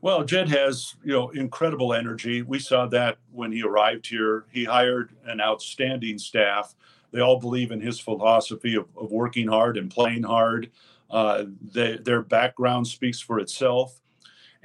Well 0.00 0.24
Jedd 0.24 0.48
has 0.48 0.94
you 1.04 1.12
know 1.12 1.30
incredible 1.30 1.92
energy. 1.94 2.42
We 2.42 2.58
saw 2.58 2.86
that 2.86 3.18
when 3.32 3.52
he 3.52 3.62
arrived 3.62 4.06
here. 4.06 4.46
He 4.52 4.64
hired 4.64 5.12
an 5.24 5.40
outstanding 5.40 6.18
staff. 6.18 6.74
They 7.12 7.20
all 7.20 7.40
believe 7.40 7.70
in 7.70 7.80
his 7.80 7.98
philosophy 7.98 8.74
of, 8.76 8.86
of 8.96 9.10
working 9.10 9.48
hard 9.48 9.76
and 9.76 9.90
playing 9.90 10.24
hard. 10.24 10.70
Uh, 11.08 11.44
they, 11.72 11.96
their 11.96 12.22
background 12.22 12.86
speaks 12.86 13.20
for 13.20 13.38
itself 13.38 14.00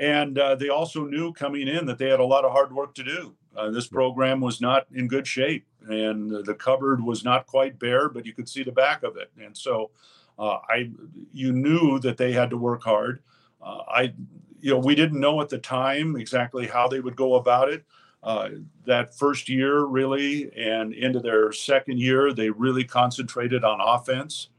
and 0.02 0.40
uh, 0.40 0.56
they 0.56 0.70
also 0.70 1.06
knew 1.06 1.32
coming 1.32 1.68
in 1.68 1.86
that 1.86 2.00
they 2.00 2.10
had 2.10 2.20
a 2.20 2.26
lot 2.26 2.44
of 2.44 2.52
hard 2.52 2.74
work 2.74 2.96
to 2.96 3.04
do. 3.04 3.36
Uh, 3.56 3.70
this 3.70 3.88
program 3.88 4.42
was 4.42 4.60
not 4.60 4.88
in 4.92 5.08
good 5.08 5.28
shape, 5.28 5.68
and 5.88 6.32
the 6.44 6.56
cupboard 6.56 7.04
was 7.04 7.24
not 7.24 7.46
quite 7.46 7.78
bare, 7.78 8.10
but 8.10 8.26
you 8.26 8.34
could 8.34 8.50
see 8.50 8.64
the 8.64 8.72
back 8.72 9.04
of 9.04 9.16
it. 9.16 9.30
And 9.40 9.56
so, 9.56 9.92
uh, 10.40 10.58
I, 10.68 10.90
you 11.32 11.52
knew 11.52 12.00
that 12.00 12.18
they 12.18 12.32
had 12.32 12.50
to 12.50 12.58
work 12.58 12.84
hard. 12.84 13.22
Uh, 13.62 13.84
I, 13.88 14.14
you 14.60 14.72
know, 14.72 14.80
we 14.80 14.96
didn't 14.96 15.20
know 15.20 15.40
at 15.40 15.50
the 15.50 15.60
time 15.60 16.16
exactly 16.16 16.66
how 16.66 16.88
they 16.88 17.00
would 17.00 17.16
go 17.16 17.36
about 17.36 17.70
it. 17.70 17.86
Uh, 18.24 18.50
that 18.86 19.16
first 19.16 19.50
year, 19.50 19.86
really, 19.86 20.52
and 20.58 20.94
into 20.94 21.20
their 21.20 21.52
second 21.52 22.00
year, 22.00 22.34
they 22.34 22.50
really 22.50 22.84
concentrated 22.84 23.64
on 23.64 23.80
offense. 23.80 24.50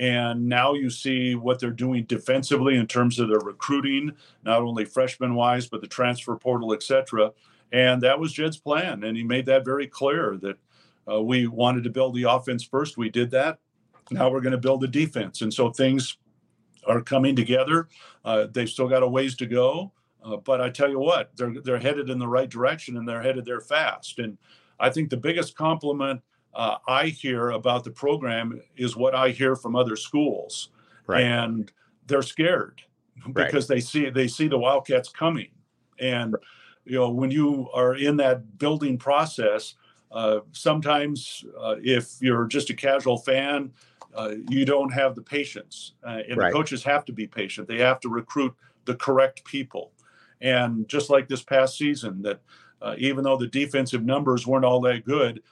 And 0.00 0.48
now 0.48 0.72
you 0.72 0.88
see 0.88 1.34
what 1.34 1.60
they're 1.60 1.70
doing 1.70 2.04
defensively 2.04 2.76
in 2.76 2.86
terms 2.86 3.18
of 3.18 3.28
their 3.28 3.38
recruiting, 3.38 4.12
not 4.42 4.62
only 4.62 4.86
freshman 4.86 5.34
wise, 5.34 5.68
but 5.68 5.82
the 5.82 5.86
transfer 5.86 6.34
portal, 6.36 6.72
et 6.72 6.82
cetera. 6.82 7.32
And 7.70 8.02
that 8.02 8.18
was 8.18 8.32
Jedd's 8.32 8.56
plan. 8.56 9.04
And 9.04 9.14
he 9.14 9.22
made 9.22 9.44
that 9.46 9.64
very 9.64 9.86
clear 9.86 10.38
that 10.40 10.56
uh, 11.06 11.20
we 11.20 11.46
wanted 11.46 11.84
to 11.84 11.90
build 11.90 12.14
the 12.14 12.22
offense 12.22 12.64
first. 12.64 12.96
We 12.96 13.10
did 13.10 13.30
that. 13.32 13.58
Now 14.10 14.30
we're 14.30 14.40
going 14.40 14.52
to 14.52 14.58
build 14.58 14.80
the 14.80 14.88
defense. 14.88 15.42
And 15.42 15.52
so 15.52 15.70
things 15.70 16.16
are 16.86 17.02
coming 17.02 17.36
together. 17.36 17.88
Uh, 18.24 18.46
they've 18.50 18.70
still 18.70 18.88
got 18.88 19.02
a 19.02 19.08
ways 19.08 19.36
to 19.36 19.46
go. 19.46 19.92
Uh, 20.24 20.38
but 20.38 20.62
I 20.62 20.70
tell 20.70 20.88
you 20.88 20.98
what, 20.98 21.30
they're, 21.36 21.54
they're 21.62 21.78
headed 21.78 22.08
in 22.08 22.18
the 22.18 22.26
right 22.26 22.48
direction 22.48 22.96
and 22.96 23.06
they're 23.06 23.22
headed 23.22 23.44
there 23.44 23.60
fast. 23.60 24.18
And 24.18 24.38
I 24.78 24.88
think 24.88 25.10
the 25.10 25.16
biggest 25.18 25.56
compliment 25.56 26.22
uh, 26.54 26.76
I 26.86 27.06
hear 27.06 27.50
about 27.50 27.84
the 27.84 27.90
program 27.90 28.60
is 28.76 28.96
what 28.96 29.14
I 29.14 29.30
hear 29.30 29.54
from 29.54 29.76
other 29.76 29.96
schools, 29.96 30.70
right. 31.06 31.22
and 31.22 31.70
they're 32.06 32.22
scared 32.22 32.82
because 33.32 33.68
right. 33.68 33.76
they 33.76 33.80
see 33.80 34.10
they 34.10 34.26
see 34.26 34.48
the 34.48 34.58
Wildcats 34.58 35.08
coming, 35.08 35.48
and 35.98 36.34
you 36.84 36.98
know 36.98 37.10
when 37.10 37.30
you 37.30 37.68
are 37.72 37.94
in 37.94 38.16
that 38.16 38.58
building 38.58 38.98
process, 38.98 39.74
uh, 40.10 40.40
sometimes 40.52 41.44
uh, 41.58 41.76
if 41.82 42.16
you're 42.20 42.46
just 42.46 42.70
a 42.70 42.74
casual 42.74 43.18
fan, 43.18 43.72
uh, 44.14 44.32
you 44.48 44.64
don't 44.64 44.92
have 44.92 45.14
the 45.14 45.22
patience, 45.22 45.92
uh, 46.04 46.22
and 46.28 46.36
right. 46.36 46.48
the 46.48 46.52
coaches 46.52 46.82
have 46.82 47.04
to 47.04 47.12
be 47.12 47.28
patient. 47.28 47.68
They 47.68 47.78
have 47.78 48.00
to 48.00 48.08
recruit 48.08 48.54
the 48.86 48.96
correct 48.96 49.44
people, 49.44 49.92
and 50.40 50.88
just 50.88 51.10
like 51.10 51.28
this 51.28 51.42
past 51.42 51.78
season, 51.78 52.22
that 52.22 52.40
uh, 52.82 52.96
even 52.98 53.22
though 53.22 53.36
the 53.36 53.46
defensive 53.46 54.02
numbers 54.02 54.48
weren't 54.48 54.64
all 54.64 54.80
that 54.80 55.04
good 55.04 55.42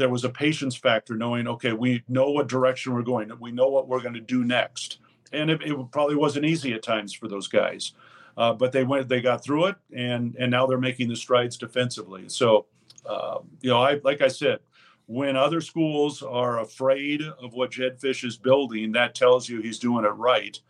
there 0.00 0.08
was 0.08 0.24
a 0.24 0.30
patience 0.30 0.74
factor 0.74 1.14
knowing 1.14 1.46
okay 1.46 1.72
we 1.72 2.02
know 2.08 2.30
what 2.30 2.48
direction 2.48 2.94
we're 2.94 3.02
going 3.02 3.30
we 3.38 3.52
know 3.52 3.68
what 3.68 3.86
we're 3.86 4.00
going 4.00 4.14
to 4.14 4.20
do 4.20 4.42
next 4.44 4.98
and 5.32 5.50
it, 5.50 5.62
it 5.62 5.76
probably 5.92 6.16
wasn't 6.16 6.44
easy 6.44 6.72
at 6.72 6.82
times 6.82 7.12
for 7.12 7.28
those 7.28 7.46
guys 7.46 7.92
uh, 8.38 8.52
but 8.52 8.72
they 8.72 8.82
went 8.82 9.08
they 9.08 9.20
got 9.20 9.44
through 9.44 9.66
it 9.66 9.76
and 9.94 10.34
and 10.36 10.50
now 10.50 10.66
they're 10.66 10.78
making 10.78 11.08
the 11.08 11.14
strides 11.14 11.58
defensively 11.58 12.24
so 12.28 12.64
uh, 13.06 13.38
you 13.60 13.68
know 13.68 13.82
i 13.82 14.00
like 14.02 14.22
i 14.22 14.28
said 14.28 14.58
when 15.06 15.36
other 15.36 15.60
schools 15.60 16.22
are 16.22 16.60
afraid 16.60 17.20
of 17.42 17.52
what 17.52 17.72
jedd 17.72 18.00
fisch 18.00 18.24
is 18.24 18.38
building 18.38 18.92
that 18.92 19.14
tells 19.14 19.48
you 19.48 19.60
he's 19.60 19.78
doing 19.78 20.04
it 20.04 20.08
right 20.08 20.60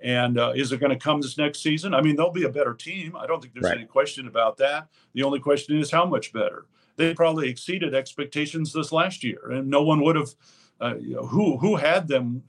and 0.00 0.38
uh, 0.38 0.52
is 0.54 0.72
it 0.72 0.80
going 0.80 0.96
to 0.96 0.96
come 0.96 1.20
this 1.20 1.36
next 1.36 1.60
season? 1.60 1.92
I 1.92 2.00
mean, 2.00 2.14
they'll 2.14 2.30
be 2.30 2.44
a 2.44 2.48
better 2.48 2.72
team. 2.72 3.16
I 3.16 3.26
don't 3.26 3.42
think 3.42 3.52
there's 3.52 3.64
right. 3.64 3.78
any 3.78 3.84
question 3.84 4.28
about 4.28 4.56
that. 4.58 4.86
The 5.14 5.24
only 5.24 5.40
question 5.40 5.76
is 5.76 5.90
how 5.90 6.06
much 6.06 6.32
better 6.32 6.66
they 6.98 7.14
probably 7.14 7.48
exceeded 7.48 7.94
expectations 7.94 8.72
this 8.72 8.92
last 8.92 9.24
year, 9.24 9.50
and 9.50 9.68
no 9.68 9.82
one 9.82 10.02
would 10.02 10.16
have. 10.16 10.34
Uh, 10.80 10.94
you 11.00 11.16
know, 11.16 11.26
who 11.26 11.56
who 11.58 11.74
had 11.74 12.06
them 12.06 12.44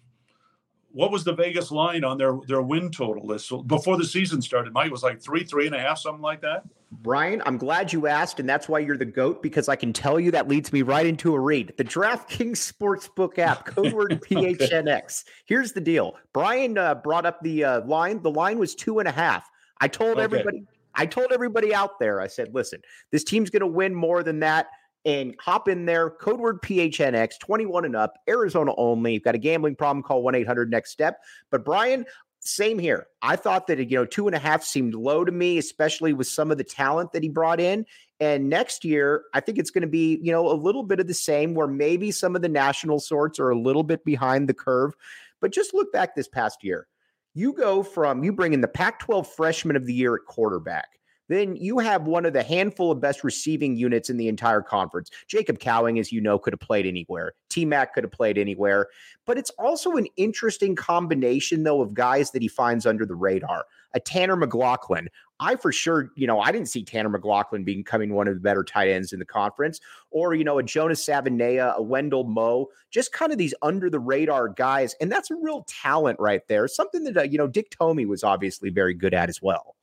what 0.92 1.12
was 1.12 1.24
the 1.24 1.34
Vegas 1.34 1.72
line 1.72 2.04
on 2.04 2.18
their 2.18 2.38
their 2.48 2.62
win 2.62 2.92
total 2.92 3.26
list 3.26 3.52
before 3.68 3.98
the 3.98 4.06
season 4.06 4.42
started? 4.42 4.74
Mike 4.74 4.92
was 4.92 5.04
like 5.04 5.22
three, 5.22 5.44
three 5.44 5.68
and 5.68 5.76
a 5.76 5.80
half, 5.80 6.00
something 6.00 6.22
like 6.22 6.42
that. 6.42 6.64
Brian, 6.92 7.44
I'm 7.46 7.58
glad 7.58 7.94
you 7.94 8.08
asked, 8.08 8.40
and 8.40 8.50
that's 8.50 8.68
why 8.68 8.80
you're 8.80 8.98
the 8.98 9.06
goat 9.06 9.44
because 9.44 9.70
I 9.70 9.76
can 9.76 9.94
tell 9.94 10.20
you 10.20 10.32
that 10.32 10.48
leads 10.48 10.74
me 10.74 10.82
right 10.82 11.06
into 11.06 11.36
a 11.36 11.40
read. 11.40 11.74
The 11.78 11.84
DraftKings 11.84 12.74
Sportsbook 12.74 13.38
app, 13.38 13.66
code 13.66 13.94
word 13.94 14.22
PHNX. 14.30 15.26
Here's 15.46 15.74
the 15.74 15.82
deal. 15.82 16.16
Brian 16.34 16.78
uh, 16.78 16.96
brought 16.96 17.28
up 17.28 17.42
the 17.42 17.64
uh, 17.64 17.86
line. 17.86 18.22
The 18.24 18.32
line 18.32 18.58
was 18.58 18.74
two 18.74 19.00
and 19.00 19.08
a 19.08 19.12
half. 19.12 19.48
I 19.80 19.88
told 19.88 20.14
okay. 20.14 20.24
everybody. 20.24 20.66
I 20.96 21.06
told 21.06 21.32
everybody 21.32 21.74
out 21.74 22.00
there. 22.00 22.22
I 22.22 22.28
said, 22.28 22.54
listen, 22.54 22.82
this 23.12 23.24
team's 23.24 23.50
going 23.50 23.62
to 23.62 23.68
win 23.68 23.94
more 23.94 24.24
than 24.24 24.40
that 24.40 24.68
and 25.06 25.36
hop 25.40 25.68
in 25.68 25.86
there. 25.86 26.10
Code 26.10 26.40
word 26.40 26.62
PHNX, 26.62 27.40
21 27.40 27.86
and 27.86 27.96
up, 27.96 28.16
Arizona 28.28 28.74
only. 28.78 29.14
You've 29.14 29.24
got 29.24 29.36
a 29.36 29.40
gambling 29.40 29.76
problem, 29.76 30.04
call 30.04 30.24
1 30.24 30.36
800 30.36 30.70
next 30.70 30.92
step. 30.92 31.20
But 31.52 31.64
Brian, 31.64 32.06
same 32.42 32.80
here. 32.80 33.08
I 33.22 33.36
thought 33.36 33.68
that, 33.68 33.80
you 33.80 33.98
know, 33.98 34.06
two 34.06 34.28
and 34.28 34.36
a 34.36 34.40
half 34.40 34.64
seemed 34.64 34.94
low 34.94 35.26
to 35.26 35.32
me, 35.32 35.58
especially 35.58 36.14
with 36.14 36.28
some 36.28 36.52
of 36.52 36.58
the 36.58 36.64
talent 36.64 37.12
that 37.14 37.24
he 37.24 37.30
brought 37.30 37.60
in. 37.60 37.86
And 38.20 38.50
next 38.50 38.84
year, 38.84 39.24
I 39.34 39.40
think 39.40 39.58
it's 39.58 39.72
going 39.72 39.82
to 39.82 39.88
be, 39.88 40.20
you 40.22 40.32
know, 40.32 40.50
a 40.50 40.54
little 40.54 40.84
bit 40.84 41.00
of 41.00 41.08
the 41.08 41.14
same 41.14 41.54
where 41.54 41.68
maybe 41.68 42.12
some 42.12 42.36
of 42.36 42.42
the 42.42 42.50
national 42.50 43.00
sorts 43.00 43.40
are 43.40 43.50
a 43.50 43.60
little 43.60 43.84
bit 43.84 44.04
behind 44.04 44.48
the 44.48 44.54
curve. 44.54 44.94
But 45.42 45.52
just 45.52 45.74
look 45.74 45.92
back 45.94 46.16
this 46.16 46.28
past 46.28 46.64
year. 46.64 46.88
You 47.34 47.54
go 47.54 47.84
from, 47.84 48.24
you 48.24 48.34
bring 48.34 48.54
in 48.54 48.62
the 48.62 48.68
Pac 48.68 49.00
12 49.00 49.32
freshman 49.34 49.76
of 49.76 49.86
the 49.86 49.94
year 49.94 50.16
at 50.16 50.26
quarterback 50.26 50.99
then 51.30 51.56
you 51.56 51.80
have 51.80 52.04
one 52.04 52.26
of 52.26 52.34
the 52.34 52.44
handful 52.44 52.92
of 52.92 53.00
best 53.00 53.24
receiving 53.24 53.78
units 53.78 54.10
in 54.10 54.18
the 54.18 54.28
entire 54.28 54.62
conference. 54.62 55.10
Jacob 55.28 55.60
Cowing, 55.60 56.00
as 56.00 56.12
you 56.12 56.20
know, 56.20 56.38
could 56.38 56.54
have 56.54 56.60
played 56.60 56.86
anywhere. 56.86 57.34
T 57.50 57.64
Mac 57.64 57.94
could 57.94 58.04
have 58.04 58.12
played 58.12 58.38
anywhere. 58.38 58.88
But 59.26 59.38
it's 59.38 59.52
also 59.52 59.96
an 59.96 60.08
interesting 60.18 60.76
combination, 60.76 61.64
though, 61.64 61.82
of 61.82 61.94
guys 61.94 62.32
that 62.32 62.42
he 62.42 62.48
finds 62.48 62.86
under 62.86 63.06
the 63.06 63.16
radar. 63.16 63.66
A 63.94 64.00
Tanner 64.00 64.36
McLachlan. 64.36 65.08
I 65.40 65.56
for 65.56 65.72
sure, 65.72 66.12
you 66.16 66.28
know, 66.28 66.40
I 66.42 66.52
didn't 66.52 66.68
see 66.68 66.84
Tanner 66.84 67.10
McLachlan 67.10 67.64
becoming 67.64 68.14
one 68.14 68.28
of 68.28 68.34
the 68.34 68.40
better 68.42 68.64
tight 68.64 68.90
ends 68.90 69.14
in 69.14 69.20
the 69.20 69.26
conference, 69.26 69.80
or, 70.12 70.34
you 70.34 70.44
know, 70.44 70.60
a 70.60 70.64
Jonas 70.64 71.04
Savaiinaea, 71.06 71.76
a 71.76 71.82
Wendell 71.82 72.26
Moe, 72.26 72.68
just 72.92 73.14
kind 73.14 73.32
of 73.32 73.38
these 73.38 73.54
under 73.62 73.90
the 73.90 74.00
radar 74.00 74.50
guys. 74.50 74.96
And 75.00 75.12
that's 75.12 75.32
a 75.32 75.36
real 75.36 75.66
talent 75.68 76.20
right 76.20 76.42
there. 76.48 76.68
Something 76.68 77.04
that, 77.06 77.18
uh, 77.18 77.24
you 77.24 77.38
know, 77.38 77.48
Dick 77.48 77.70
Tomey 77.72 78.06
was 78.06 78.24
obviously 78.24 78.70
very 78.70 78.94
good 78.94 79.14
at 79.14 79.30
as 79.30 79.42
well. 79.42 79.76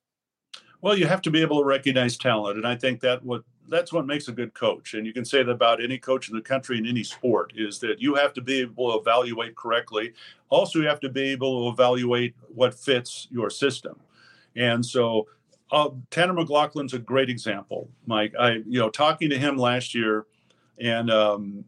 Well, 0.86 0.96
you 0.96 1.08
have 1.08 1.22
to 1.22 1.32
be 1.32 1.42
able 1.42 1.58
to 1.58 1.64
recognize 1.64 2.16
talent, 2.16 2.58
and 2.58 2.64
I 2.64 2.76
think 2.76 3.00
that 3.00 3.20
what 3.24 3.42
that's 3.68 3.92
what 3.92 4.06
makes 4.06 4.28
a 4.28 4.32
good 4.32 4.54
coach. 4.54 4.94
And 4.94 5.04
you 5.04 5.12
can 5.12 5.24
say 5.24 5.42
that 5.42 5.50
about 5.50 5.82
any 5.82 5.98
coach 5.98 6.28
in 6.28 6.36
the 6.36 6.40
country 6.40 6.78
in 6.78 6.86
any 6.86 7.02
sport 7.02 7.52
is 7.56 7.80
that 7.80 8.00
you 8.00 8.14
have 8.14 8.32
to 8.34 8.40
be 8.40 8.60
able 8.60 8.92
to 8.92 9.00
evaluate 9.00 9.56
correctly. 9.56 10.12
Also, 10.48 10.78
you 10.78 10.86
have 10.86 11.00
to 11.00 11.08
be 11.08 11.22
able 11.22 11.64
to 11.64 11.72
evaluate 11.74 12.36
what 12.54 12.72
fits 12.72 13.26
your 13.32 13.50
system. 13.50 13.98
And 14.54 14.86
so, 14.86 15.26
uh, 15.72 15.88
Tanner 16.12 16.34
McLachlan's 16.34 16.94
a 16.94 17.00
great 17.00 17.30
example, 17.30 17.90
Mike. 18.06 18.34
I, 18.38 18.62
you 18.64 18.78
know, 18.78 18.88
talking 18.88 19.28
to 19.30 19.38
him 19.40 19.56
last 19.56 19.92
year, 19.92 20.26
and 20.78 21.10
um, 21.10 21.64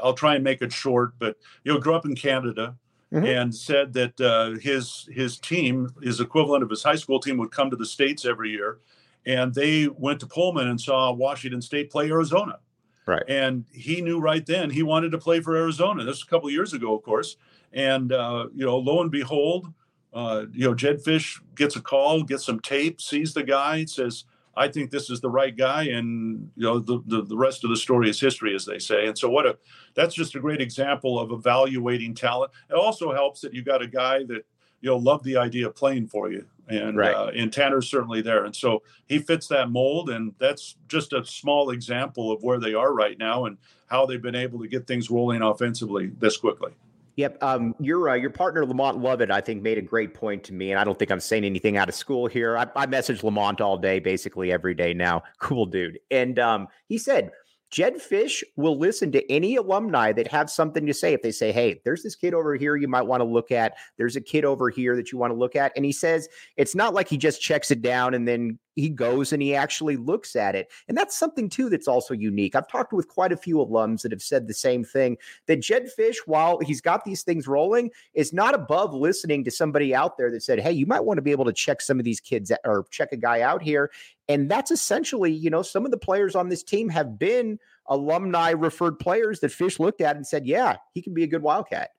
I'll 0.00 0.14
try 0.14 0.36
and 0.36 0.44
make 0.44 0.62
it 0.62 0.72
short, 0.72 1.14
but 1.18 1.36
you 1.64 1.74
know, 1.74 1.80
grew 1.80 1.96
up 1.96 2.06
in 2.06 2.14
Canada, 2.14 2.76
mm-hmm. 3.12 3.24
and 3.24 3.54
said 3.54 3.92
that 3.92 4.20
uh, 4.20 4.58
his 4.60 5.08
his 5.12 5.38
team, 5.38 5.90
his 6.02 6.20
equivalent 6.20 6.62
of 6.62 6.70
his 6.70 6.82
high 6.82 6.96
school 6.96 7.20
team, 7.20 7.36
would 7.38 7.50
come 7.50 7.70
to 7.70 7.76
the 7.76 7.86
states 7.86 8.24
every 8.24 8.50
year, 8.50 8.78
and 9.26 9.54
they 9.54 9.88
went 9.88 10.20
to 10.20 10.26
Pullman 10.26 10.68
and 10.68 10.80
saw 10.80 11.12
Washington 11.12 11.60
State 11.60 11.90
play 11.90 12.10
Arizona. 12.10 12.58
Right. 13.04 13.22
And 13.28 13.64
he 13.72 14.00
knew 14.00 14.20
right 14.20 14.46
then 14.46 14.70
he 14.70 14.82
wanted 14.84 15.10
to 15.10 15.18
play 15.18 15.40
for 15.40 15.56
Arizona. 15.56 16.04
This 16.04 16.18
was 16.18 16.22
a 16.22 16.26
couple 16.26 16.50
years 16.50 16.72
ago, 16.72 16.94
of 16.94 17.02
course. 17.02 17.36
And 17.72 18.12
uh, 18.12 18.46
you 18.54 18.64
know, 18.64 18.78
lo 18.78 19.02
and 19.02 19.10
behold, 19.10 19.72
uh, 20.12 20.44
you 20.52 20.66
know, 20.66 20.74
Jedd 20.74 21.02
Fisch 21.02 21.40
gets 21.56 21.76
a 21.76 21.80
call, 21.80 22.22
gets 22.22 22.44
some 22.44 22.60
tape, 22.60 23.00
sees 23.00 23.34
the 23.34 23.42
guy, 23.42 23.84
says, 23.86 24.24
I 24.54 24.68
think 24.68 24.90
this 24.90 25.08
is 25.08 25.20
the 25.20 25.30
right 25.30 25.56
guy, 25.56 25.84
and 25.84 26.50
you 26.56 26.64
know 26.64 26.78
the, 26.78 27.02
the, 27.06 27.22
the 27.22 27.36
rest 27.36 27.64
of 27.64 27.70
the 27.70 27.76
story 27.76 28.10
is 28.10 28.20
history, 28.20 28.54
as 28.54 28.66
they 28.66 28.78
say. 28.78 29.06
And 29.06 29.16
so, 29.16 29.30
what 29.30 29.46
a 29.46 29.56
that's 29.94 30.14
just 30.14 30.34
a 30.34 30.40
great 30.40 30.60
example 30.60 31.18
of 31.18 31.32
evaluating 31.32 32.14
talent. 32.14 32.52
It 32.68 32.74
also 32.74 33.12
helps 33.12 33.40
that 33.40 33.54
you 33.54 33.62
got 33.62 33.82
a 33.82 33.86
guy 33.86 34.24
that 34.24 34.44
you 34.80 34.90
know 34.90 34.96
loved 34.96 35.24
the 35.24 35.38
idea 35.38 35.66
of 35.68 35.74
playing 35.74 36.08
for 36.08 36.30
you, 36.30 36.46
and 36.68 36.98
right. 36.98 37.14
uh, 37.14 37.30
and 37.34 37.52
Tanner's 37.52 37.88
certainly 37.88 38.20
there, 38.20 38.44
and 38.44 38.54
so 38.54 38.82
he 39.06 39.18
fits 39.18 39.46
that 39.48 39.70
mold, 39.70 40.10
and 40.10 40.34
that's 40.38 40.76
just 40.86 41.14
a 41.14 41.24
small 41.24 41.70
example 41.70 42.30
of 42.30 42.42
where 42.42 42.60
they 42.60 42.74
are 42.74 42.92
right 42.92 43.18
now 43.18 43.46
and 43.46 43.56
how 43.86 44.04
they've 44.04 44.22
been 44.22 44.34
able 44.34 44.58
to 44.60 44.68
get 44.68 44.86
things 44.86 45.10
rolling 45.10 45.40
offensively 45.40 46.12
this 46.18 46.36
quickly. 46.36 46.72
Yep. 47.16 47.42
Um, 47.42 47.74
your 47.78 48.08
uh, 48.08 48.14
your 48.14 48.30
partner 48.30 48.64
Lamont 48.64 48.98
Lovett, 48.98 49.30
I 49.30 49.40
think, 49.40 49.62
made 49.62 49.76
a 49.76 49.82
great 49.82 50.14
point 50.14 50.44
to 50.44 50.54
me, 50.54 50.70
and 50.70 50.80
I 50.80 50.84
don't 50.84 50.98
think 50.98 51.10
I'm 51.10 51.20
saying 51.20 51.44
anything 51.44 51.76
out 51.76 51.88
of 51.88 51.94
school 51.94 52.26
here. 52.26 52.56
I, 52.56 52.66
I 52.74 52.86
message 52.86 53.22
Lamont 53.22 53.60
all 53.60 53.76
day, 53.76 53.98
basically 53.98 54.50
every 54.50 54.74
day 54.74 54.94
now. 54.94 55.22
Cool 55.42 55.66
dude, 55.66 55.98
and 56.10 56.38
um, 56.38 56.68
he 56.86 56.96
said 56.96 57.32
Jedd 57.72 57.94
Fisch 57.94 58.42
will 58.56 58.78
listen 58.78 59.10
to 59.12 59.32
any 59.32 59.56
alumni 59.56 60.12
that 60.12 60.28
have 60.28 60.50
something 60.50 60.84
to 60.84 60.92
say. 60.92 61.14
If 61.14 61.22
they 61.22 61.32
say, 61.32 61.52
hey, 61.52 61.80
there's 61.84 62.02
this 62.02 62.14
kid 62.14 62.34
over 62.34 62.54
here 62.54 62.76
you 62.76 62.86
might 62.86 63.06
want 63.06 63.22
to 63.22 63.24
look 63.24 63.50
at, 63.50 63.74
there's 63.96 64.14
a 64.14 64.20
kid 64.20 64.44
over 64.44 64.68
here 64.68 64.94
that 64.94 65.10
you 65.10 65.16
want 65.16 65.32
to 65.32 65.38
look 65.38 65.56
at. 65.56 65.72
And 65.74 65.84
he 65.84 65.92
says, 65.92 66.28
it's 66.58 66.74
not 66.74 66.92
like 66.92 67.08
he 67.08 67.16
just 67.16 67.40
checks 67.40 67.70
it 67.70 67.80
down 67.80 68.12
and 68.12 68.28
then 68.28 68.58
he 68.76 68.90
goes 68.90 69.32
and 69.32 69.42
he 69.42 69.54
actually 69.54 69.96
looks 69.96 70.36
at 70.36 70.54
it. 70.54 70.70
And 70.86 70.96
that's 70.96 71.16
something 71.16 71.48
too 71.48 71.70
that's 71.70 71.88
also 71.88 72.14
unique. 72.14 72.54
I've 72.54 72.68
talked 72.68 72.92
with 72.92 73.08
quite 73.08 73.32
a 73.32 73.36
few 73.36 73.56
alums 73.56 74.02
that 74.02 74.12
have 74.12 74.22
said 74.22 74.46
the 74.46 74.54
same 74.54 74.84
thing 74.84 75.16
that 75.46 75.60
Jedd 75.60 75.88
Fisch, 75.98 76.16
while 76.26 76.58
he's 76.60 76.80
got 76.82 77.04
these 77.04 77.22
things 77.22 77.48
rolling, 77.48 77.90
is 78.12 78.34
not 78.34 78.54
above 78.54 78.92
listening 78.92 79.44
to 79.44 79.50
somebody 79.50 79.94
out 79.94 80.18
there 80.18 80.30
that 80.30 80.42
said, 80.42 80.60
hey, 80.60 80.72
you 80.72 80.86
might 80.86 81.04
want 81.04 81.18
to 81.18 81.22
be 81.22 81.32
able 81.32 81.46
to 81.46 81.52
check 81.52 81.80
some 81.80 81.98
of 81.98 82.04
these 82.04 82.20
kids 82.20 82.52
or 82.64 82.84
check 82.90 83.12
a 83.12 83.16
guy 83.16 83.40
out 83.40 83.62
here. 83.62 83.90
And 84.32 84.50
that's 84.50 84.70
essentially, 84.70 85.30
you 85.30 85.50
know, 85.50 85.60
some 85.62 85.84
of 85.84 85.90
the 85.90 85.98
players 85.98 86.34
on 86.34 86.48
this 86.48 86.62
team 86.62 86.88
have 86.88 87.18
been 87.18 87.58
alumni 87.86 88.50
referred 88.50 88.98
players 88.98 89.40
that 89.40 89.50
Fisch 89.50 89.78
looked 89.78 90.00
at 90.00 90.16
and 90.16 90.26
said, 90.26 90.46
yeah, 90.46 90.76
he 90.94 91.02
can 91.02 91.12
be 91.12 91.22
a 91.22 91.26
good 91.26 91.42
Wildcat. 91.42 91.90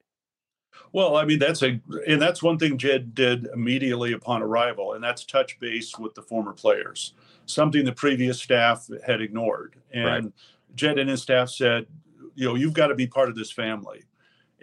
Well, 0.91 1.15
I 1.15 1.25
mean, 1.25 1.37
that's 1.37 1.61
a, 1.61 1.79
and 2.07 2.19
that's 2.19 2.41
one 2.41 2.57
thing 2.57 2.79
Jedd 2.79 3.13
did 3.13 3.45
immediately 3.53 4.13
upon 4.13 4.41
arrival, 4.41 4.93
and 4.93 5.03
that's 5.03 5.23
touch 5.23 5.59
base 5.59 5.99
with 5.99 6.15
the 6.15 6.23
former 6.23 6.53
players, 6.53 7.13
something 7.45 7.85
the 7.85 7.91
previous 7.91 8.41
staff 8.41 8.87
had 9.05 9.21
ignored. 9.21 9.75
And 9.93 10.05
right. 10.05 10.33
Jedd 10.73 10.97
and 10.97 11.09
his 11.11 11.21
staff 11.21 11.49
said, 11.49 11.85
you 12.33 12.47
know, 12.47 12.55
you've 12.55 12.73
got 12.73 12.87
to 12.87 12.95
be 12.95 13.05
part 13.05 13.29
of 13.29 13.35
this 13.35 13.51
family. 13.51 14.05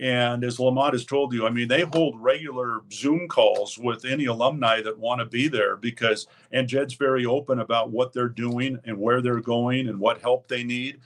And 0.00 0.44
as 0.44 0.58
Lamont 0.58 0.94
has 0.94 1.04
told 1.04 1.34
you, 1.34 1.46
I 1.46 1.50
mean, 1.50 1.68
they 1.68 1.82
hold 1.82 2.18
regular 2.18 2.80
Zoom 2.90 3.28
calls 3.28 3.76
with 3.76 4.06
any 4.06 4.24
alumni 4.24 4.80
that 4.80 4.98
want 4.98 5.18
to 5.18 5.26
be 5.26 5.46
there 5.46 5.76
because, 5.76 6.26
and 6.50 6.66
Jedd's 6.66 6.94
very 6.94 7.26
open 7.26 7.60
about 7.60 7.90
what 7.90 8.14
they're 8.14 8.28
doing 8.28 8.78
and 8.84 8.98
where 8.98 9.20
they're 9.20 9.40
going 9.40 9.88
and 9.88 10.00
what 10.00 10.22
help 10.22 10.48
they 10.48 10.64
need. 10.64 11.00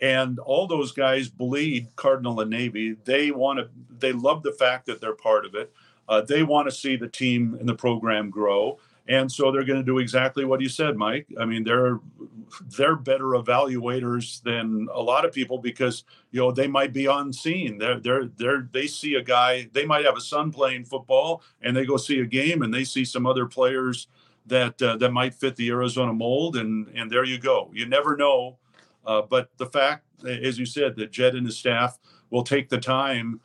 And 0.00 0.40
all 0.40 0.66
those 0.66 0.90
guys 0.90 1.28
bleed 1.28 1.94
Cardinal 1.94 2.40
and 2.40 2.50
Navy. 2.50 2.96
They 3.04 3.30
want 3.30 3.60
to, 3.60 3.68
they 3.96 4.12
love 4.12 4.42
the 4.42 4.52
fact 4.52 4.86
that 4.86 5.00
they're 5.00 5.14
part 5.14 5.46
of 5.46 5.54
it. 5.54 5.72
Uh, 6.08 6.22
they 6.22 6.42
want 6.42 6.66
to 6.66 6.74
see 6.74 6.96
the 6.96 7.06
team 7.06 7.56
and 7.60 7.68
the 7.68 7.74
program 7.74 8.30
grow 8.30 8.80
and 9.10 9.30
so 9.30 9.50
they're 9.50 9.64
going 9.64 9.78
to 9.78 9.84
do 9.84 9.98
exactly 9.98 10.44
what 10.44 10.60
you 10.62 10.68
said 10.68 10.96
mike. 10.96 11.26
I 11.38 11.44
mean 11.44 11.64
they're 11.64 11.98
they're 12.76 12.96
better 12.96 13.24
evaluators 13.24 14.42
than 14.42 14.88
a 14.94 15.00
lot 15.00 15.24
of 15.24 15.32
people 15.32 15.58
because 15.58 16.04
you 16.30 16.40
know 16.40 16.52
they 16.52 16.66
might 16.66 16.92
be 16.92 17.06
on 17.06 17.32
scene 17.32 17.76
they're 17.76 18.00
they're 18.00 18.26
they're 18.36 18.68
they 18.72 18.86
see 18.86 19.14
a 19.14 19.22
guy 19.22 19.68
they 19.72 19.84
might 19.84 20.04
have 20.04 20.16
a 20.16 20.20
son 20.20 20.50
playing 20.50 20.84
football 20.84 21.42
and 21.60 21.76
they 21.76 21.84
go 21.84 21.96
see 21.96 22.20
a 22.20 22.26
game 22.26 22.62
and 22.62 22.72
they 22.72 22.84
see 22.84 23.04
some 23.04 23.26
other 23.26 23.46
players 23.46 24.08
that 24.46 24.80
uh, 24.82 24.96
that 24.96 25.12
might 25.12 25.34
fit 25.34 25.56
the 25.56 25.68
arizona 25.68 26.12
mold 26.12 26.56
and 26.56 26.88
and 26.94 27.10
there 27.10 27.24
you 27.24 27.38
go. 27.38 27.70
You 27.74 27.86
never 27.86 28.16
know. 28.16 28.58
Uh, 29.04 29.22
but 29.22 29.50
the 29.56 29.66
fact 29.66 30.04
as 30.24 30.58
you 30.58 30.66
said 30.66 30.96
that 30.96 31.10
jedd 31.10 31.34
and 31.34 31.46
his 31.46 31.58
staff 31.58 31.98
will 32.30 32.44
take 32.44 32.68
the 32.68 32.78
time 32.78 33.40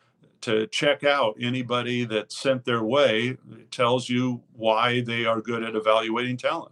to 0.45 0.67
check 0.67 1.03
out 1.03 1.35
anybody 1.41 2.05
that's 2.05 2.37
sent 2.37 2.63
their 2.65 2.83
way 2.83 3.37
it 3.51 3.71
tells 3.71 4.07
you 4.09 4.41
why 4.53 5.01
they 5.01 5.25
are 5.25 5.41
good 5.41 5.63
at 5.63 5.75
evaluating 5.75 6.37
talent. 6.37 6.71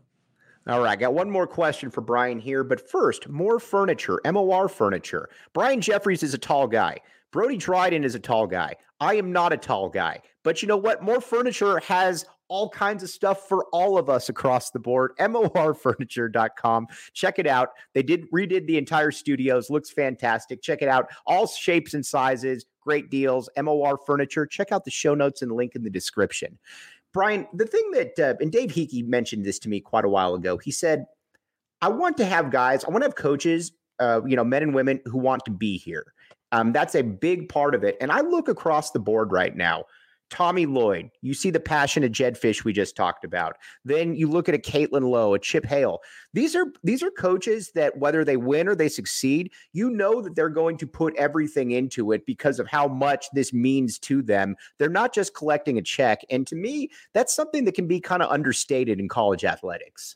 All 0.67 0.79
right, 0.79 0.97
got 0.97 1.13
one 1.13 1.29
more 1.29 1.47
question 1.47 1.89
for 1.89 2.01
Brian 2.01 2.39
here, 2.39 2.63
but 2.63 2.89
first, 2.89 3.27
more 3.27 3.59
furniture, 3.59 4.21
MOR 4.25 4.69
furniture. 4.69 5.29
Brian 5.53 5.81
Jeffries 5.81 6.23
is 6.23 6.33
a 6.33 6.37
tall 6.37 6.67
guy. 6.67 6.99
Brody 7.31 7.57
Dryden 7.57 8.03
is 8.03 8.15
a 8.15 8.19
tall 8.19 8.47
guy. 8.47 8.75
I 8.99 9.15
am 9.15 9.33
not 9.33 9.51
a 9.51 9.57
tall 9.57 9.89
guy. 9.89 10.21
But 10.43 10.61
you 10.61 10.67
know 10.67 10.77
what? 10.77 11.01
More 11.01 11.19
furniture 11.19 11.79
has 11.79 12.25
all 12.47 12.69
kinds 12.69 13.01
of 13.01 13.09
stuff 13.09 13.49
for 13.49 13.65
all 13.73 13.97
of 13.97 14.09
us 14.09 14.29
across 14.29 14.69
the 14.69 14.79
board. 14.79 15.13
MORfurniture.com. 15.19 16.87
Check 17.13 17.39
it 17.39 17.47
out. 17.47 17.69
They 17.93 18.03
did 18.03 18.29
redid 18.31 18.67
the 18.67 18.77
entire 18.77 19.11
studios. 19.11 19.69
Looks 19.69 19.89
fantastic. 19.89 20.61
Check 20.61 20.81
it 20.81 20.87
out. 20.87 21.07
All 21.25 21.47
shapes 21.47 21.93
and 21.95 22.05
sizes 22.05 22.65
great 22.83 23.09
deals, 23.09 23.49
MOR 23.61 23.97
Furniture. 24.05 24.45
Check 24.45 24.71
out 24.71 24.85
the 24.85 24.91
show 24.91 25.13
notes 25.15 25.41
and 25.41 25.51
link 25.51 25.75
in 25.75 25.83
the 25.83 25.89
description. 25.89 26.57
Brian, 27.13 27.47
the 27.53 27.65
thing 27.65 27.91
that, 27.91 28.19
uh, 28.19 28.33
and 28.41 28.51
Dave 28.51 28.71
Heeke 28.71 29.05
mentioned 29.05 29.45
this 29.45 29.59
to 29.59 29.69
me 29.69 29.79
quite 29.79 30.05
a 30.05 30.09
while 30.09 30.33
ago. 30.33 30.57
He 30.57 30.71
said, 30.71 31.05
I 31.81 31.89
want 31.89 32.17
to 32.17 32.25
have 32.25 32.49
guys, 32.51 32.83
I 32.83 32.89
want 32.89 33.03
to 33.03 33.07
have 33.07 33.15
coaches, 33.15 33.71
uh, 33.99 34.21
you 34.25 34.35
know, 34.35 34.43
men 34.43 34.63
and 34.63 34.73
women 34.73 34.99
who 35.05 35.19
want 35.19 35.45
to 35.45 35.51
be 35.51 35.77
here. 35.77 36.13
Um, 36.51 36.71
that's 36.71 36.95
a 36.95 37.01
big 37.01 37.49
part 37.49 37.75
of 37.75 37.83
it. 37.83 37.97
And 37.99 38.11
I 38.11 38.21
look 38.21 38.47
across 38.47 38.91
the 38.91 38.99
board 38.99 39.31
right 39.31 39.55
now. 39.55 39.85
Tommy 40.33 40.65
Lloyd, 40.65 41.11
you 41.21 41.35
see 41.35 41.51
the 41.51 41.59
passion 41.59 42.03
of 42.03 42.11
Jedd 42.11 42.41
Fisch 42.41 42.63
we 42.63 42.73
just 42.73 42.95
talked 42.95 43.23
about. 43.23 43.55
Then 43.85 44.15
you 44.15 44.27
look 44.27 44.49
at 44.49 44.55
a 44.55 44.57
Caitlin 44.57 45.07
Lowe, 45.07 45.35
a 45.35 45.39
Chip 45.39 45.63
Hale. 45.63 45.99
These 46.33 46.55
are 46.55 46.73
these 46.83 47.03
are 47.03 47.11
coaches 47.11 47.71
that 47.75 47.95
whether 47.99 48.25
they 48.25 48.35
win 48.35 48.67
or 48.67 48.73
they 48.73 48.89
succeed, 48.89 49.51
you 49.73 49.91
know 49.91 50.23
that 50.23 50.35
they're 50.35 50.49
going 50.49 50.77
to 50.77 50.87
put 50.87 51.15
everything 51.17 51.69
into 51.69 52.13
it 52.13 52.25
because 52.25 52.57
of 52.57 52.65
how 52.67 52.87
much 52.87 53.27
this 53.33 53.53
means 53.53 53.99
to 53.99 54.23
them. 54.23 54.55
They're 54.79 54.89
not 54.89 55.13
just 55.13 55.35
collecting 55.35 55.77
a 55.77 55.83
check. 55.83 56.21
And 56.31 56.47
to 56.47 56.55
me, 56.55 56.89
that's 57.13 57.35
something 57.35 57.65
that 57.65 57.75
can 57.75 57.85
be 57.85 57.99
kind 57.99 58.23
of 58.23 58.31
understated 58.31 58.99
in 58.99 59.07
college 59.07 59.45
athletics. 59.45 60.15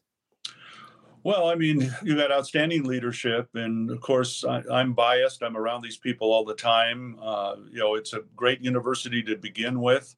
Well, 1.24 1.50
I 1.50 1.56
mean, 1.56 1.94
you 2.04 2.16
got 2.16 2.32
outstanding 2.32 2.84
leadership, 2.84 3.50
and 3.56 3.90
of 3.92 4.00
course, 4.02 4.44
I, 4.44 4.62
am 4.70 4.94
biased. 4.94 5.44
I'm 5.44 5.58
around 5.58 5.82
these 5.82 5.98
people 5.98 6.32
all 6.32 6.46
the 6.46 6.56
time. 6.56 7.18
Uh, 7.22 7.56
you 7.72 7.80
know, 7.80 7.96
it's 7.96 8.14
a 8.14 8.22
great 8.36 8.62
university 8.62 9.22
to 9.24 9.36
begin 9.36 9.82
with. 9.82 10.16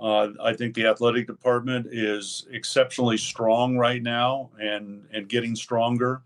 Uh, 0.00 0.28
I 0.42 0.52
think 0.52 0.74
the 0.74 0.86
athletic 0.86 1.26
department 1.26 1.88
is 1.90 2.46
exceptionally 2.50 3.16
strong 3.16 3.76
right 3.76 4.02
now, 4.02 4.50
and 4.60 5.04
and 5.12 5.28
getting 5.28 5.56
stronger. 5.56 6.22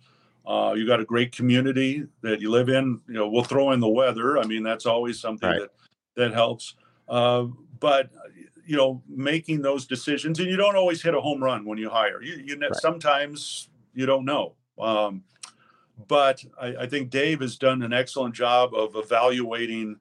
Uh, 0.47 0.75
you 0.77 0.87
got 0.87 1.01
a 1.01 1.05
great 1.05 1.33
community 1.33 2.05
that 2.23 2.41
you 2.41 2.51
live 2.51 2.69
in. 2.69 3.01
You 3.07 3.15
know, 3.15 3.29
we'll 3.29 3.45
throw 3.45 3.73
in 3.73 3.81
the 3.81 3.89
weather. 3.89 4.39
I 4.39 4.45
mean, 4.45 4.63
that's 4.63 4.87
always 4.87 5.21
something 5.21 5.49
right. 5.49 5.61
that 5.61 5.71
that 6.17 6.35
helps. 6.35 6.75
Uh, 7.09 7.47
but 7.81 8.11
you 8.67 8.77
know, 8.77 9.03
making 9.09 9.63
those 9.63 9.87
decisions, 9.87 10.39
and 10.39 10.49
you 10.49 10.57
don't 10.57 10.77
always 10.77 11.03
hit 11.03 11.15
a 11.15 11.21
home 11.21 11.43
run 11.43 11.65
when 11.65 11.79
you 11.79 11.89
hire. 11.89 12.23
You, 12.23 12.43
you 12.45 12.59
right. 12.59 12.75
sometimes 12.77 13.69
you 13.95 14.07
don't 14.07 14.25
know. 14.25 14.55
Um, 14.79 15.25
but 16.09 16.45
I, 16.61 16.75
I, 16.81 16.87
think 16.87 17.11
Dave 17.11 17.41
has 17.41 17.57
done 17.57 17.83
an 17.83 17.93
excellent 17.93 18.35
job 18.35 18.75
of 18.75 18.97
evaluating 18.97 19.97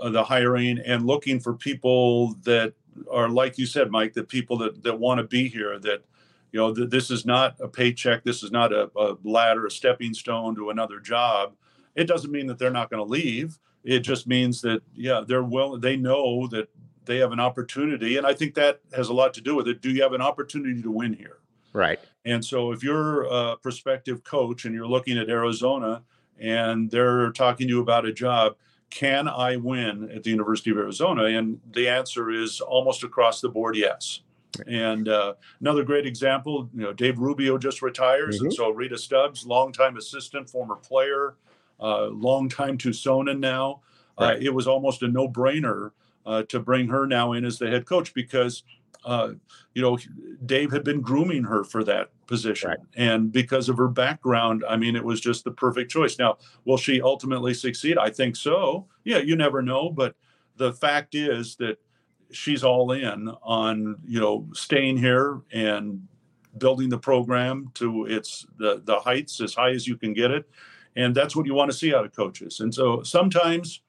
uh, 0.00 0.10
the 0.10 0.24
hiring 0.24 0.78
and 0.78 1.06
looking 1.06 1.40
for 1.40 1.54
people 1.54 2.34
that 2.42 2.74
are, 3.10 3.28
like 3.28 3.58
you 3.58 3.66
said, 3.66 3.90
Mike, 3.90 4.12
the 4.12 4.24
people 4.24 4.58
that, 4.58 4.82
that 4.82 4.98
want 4.98 5.18
to 5.18 5.24
be 5.24 5.48
here, 5.48 5.78
that, 5.78 6.04
you 6.52 6.60
know, 6.60 6.74
th- 6.74 6.90
this 6.90 7.10
is 7.10 7.24
not 7.24 7.56
a 7.60 7.68
paycheck. 7.68 8.24
This 8.24 8.42
is 8.42 8.50
not 8.50 8.72
a, 8.72 8.90
a 8.96 9.16
ladder, 9.22 9.66
a 9.66 9.70
stepping 9.70 10.14
stone 10.14 10.54
to 10.56 10.70
another 10.70 11.00
job. 11.00 11.54
It 11.94 12.04
doesn't 12.04 12.32
mean 12.32 12.46
that 12.48 12.58
they're 12.58 12.70
not 12.70 12.90
going 12.90 13.04
to 13.04 13.10
leave. 13.10 13.58
It 13.84 14.00
just 14.00 14.26
means 14.26 14.60
that, 14.62 14.82
yeah, 14.94 15.22
they're 15.26 15.44
well, 15.44 15.78
they 15.78 15.96
know 15.96 16.46
that 16.48 16.68
they 17.04 17.18
have 17.18 17.32
an 17.32 17.40
opportunity. 17.40 18.16
And 18.18 18.26
I 18.26 18.34
think 18.34 18.54
that 18.54 18.80
has 18.94 19.08
a 19.08 19.14
lot 19.14 19.32
to 19.34 19.40
do 19.40 19.54
with 19.54 19.68
it. 19.68 19.80
Do 19.80 19.90
you 19.90 20.02
have 20.02 20.12
an 20.12 20.20
opportunity 20.20 20.82
to 20.82 20.90
win 20.90 21.14
here? 21.14 21.38
Right. 21.72 22.00
And 22.24 22.44
so 22.44 22.72
if 22.72 22.82
you're 22.82 23.22
a 23.24 23.56
prospective 23.56 24.24
coach 24.24 24.64
and 24.64 24.74
you're 24.74 24.86
looking 24.86 25.18
at 25.18 25.28
Arizona 25.28 26.02
and 26.38 26.90
they're 26.90 27.30
talking 27.32 27.66
to 27.66 27.72
you 27.72 27.80
about 27.80 28.04
a 28.04 28.12
job, 28.12 28.56
can 28.90 29.28
I 29.28 29.56
win 29.56 30.10
at 30.14 30.22
the 30.22 30.30
University 30.30 30.70
of 30.70 30.78
Arizona? 30.78 31.24
And 31.24 31.60
the 31.72 31.88
answer 31.88 32.30
is 32.30 32.60
almost 32.60 33.02
across 33.02 33.40
the 33.40 33.48
board, 33.48 33.76
yes. 33.76 34.20
And 34.66 35.08
uh, 35.08 35.34
another 35.60 35.84
great 35.84 36.06
example, 36.06 36.68
you 36.74 36.82
know, 36.82 36.92
Dave 36.92 37.18
Rubio 37.18 37.58
just 37.58 37.82
retires, 37.82 38.36
mm-hmm. 38.36 38.46
and 38.46 38.54
so 38.54 38.70
Rita 38.70 38.98
Stubbs, 38.98 39.46
longtime 39.46 39.96
assistant, 39.96 40.48
former 40.48 40.74
player, 40.74 41.36
uh, 41.80 42.06
longtime 42.06 42.78
Tucsonan 42.78 43.38
now. 43.38 43.82
Uh, 44.18 44.24
right. 44.24 44.36
Uh, 44.36 44.40
it 44.40 44.52
was 44.52 44.66
almost 44.66 45.02
a 45.02 45.08
no-brainer 45.08 45.92
uh, 46.26 46.42
to 46.44 46.58
bring 46.58 46.88
her 46.88 47.06
now 47.06 47.32
in 47.32 47.44
as 47.44 47.58
the 47.58 47.68
head 47.68 47.86
coach 47.86 48.12
because 48.14 48.64
uh, 49.04 49.30
you 49.74 49.82
know, 49.82 49.98
Dave 50.44 50.70
had 50.72 50.84
been 50.84 51.00
grooming 51.00 51.44
her 51.44 51.64
for 51.64 51.84
that 51.84 52.10
position. 52.26 52.70
Right. 52.70 52.78
And 52.96 53.32
because 53.32 53.68
of 53.68 53.76
her 53.78 53.88
background, 53.88 54.64
I 54.68 54.76
mean, 54.76 54.96
it 54.96 55.04
was 55.04 55.20
just 55.20 55.44
the 55.44 55.50
perfect 55.50 55.90
choice. 55.90 56.18
Now, 56.18 56.38
will 56.64 56.76
she 56.76 57.00
ultimately 57.00 57.54
succeed? 57.54 57.96
I 57.96 58.10
think 58.10 58.36
so. 58.36 58.86
Yeah, 59.04 59.18
you 59.18 59.36
never 59.36 59.62
know. 59.62 59.90
But 59.90 60.14
the 60.56 60.72
fact 60.72 61.14
is 61.14 61.56
that 61.56 61.78
she's 62.30 62.64
all 62.64 62.92
in 62.92 63.28
on, 63.42 63.96
you 64.06 64.20
know, 64.20 64.46
staying 64.52 64.98
here 64.98 65.40
and 65.52 66.06
building 66.58 66.88
the 66.88 66.98
program 66.98 67.70
to 67.74 68.06
its 68.06 68.46
the, 68.58 68.82
the 68.84 68.98
heights 68.98 69.40
as 69.40 69.54
high 69.54 69.70
as 69.70 69.86
you 69.86 69.96
can 69.96 70.12
get 70.12 70.30
it. 70.30 70.48
And 70.96 71.14
that's 71.14 71.36
what 71.36 71.46
you 71.46 71.54
want 71.54 71.70
to 71.70 71.76
see 71.76 71.94
out 71.94 72.04
of 72.04 72.14
coaches. 72.14 72.60
And 72.60 72.74
so 72.74 73.02
sometimes 73.02 73.80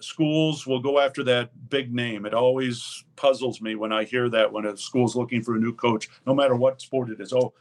schools 0.00 0.66
will 0.66 0.80
go 0.80 0.98
after 0.98 1.22
that 1.24 1.50
big 1.70 1.94
name. 1.94 2.26
It 2.26 2.34
always 2.34 3.04
puzzles 3.16 3.60
me 3.60 3.74
when 3.74 3.92
I 3.92 4.04
hear 4.04 4.28
that 4.28 4.52
when 4.52 4.66
a 4.66 4.76
school's 4.76 5.16
looking 5.16 5.42
for 5.42 5.56
a 5.56 5.58
new 5.58 5.74
coach, 5.74 6.08
no 6.26 6.34
matter 6.34 6.54
what 6.54 6.80
sport 6.80 7.10
it 7.10 7.20
is. 7.20 7.32
Oh, 7.32 7.52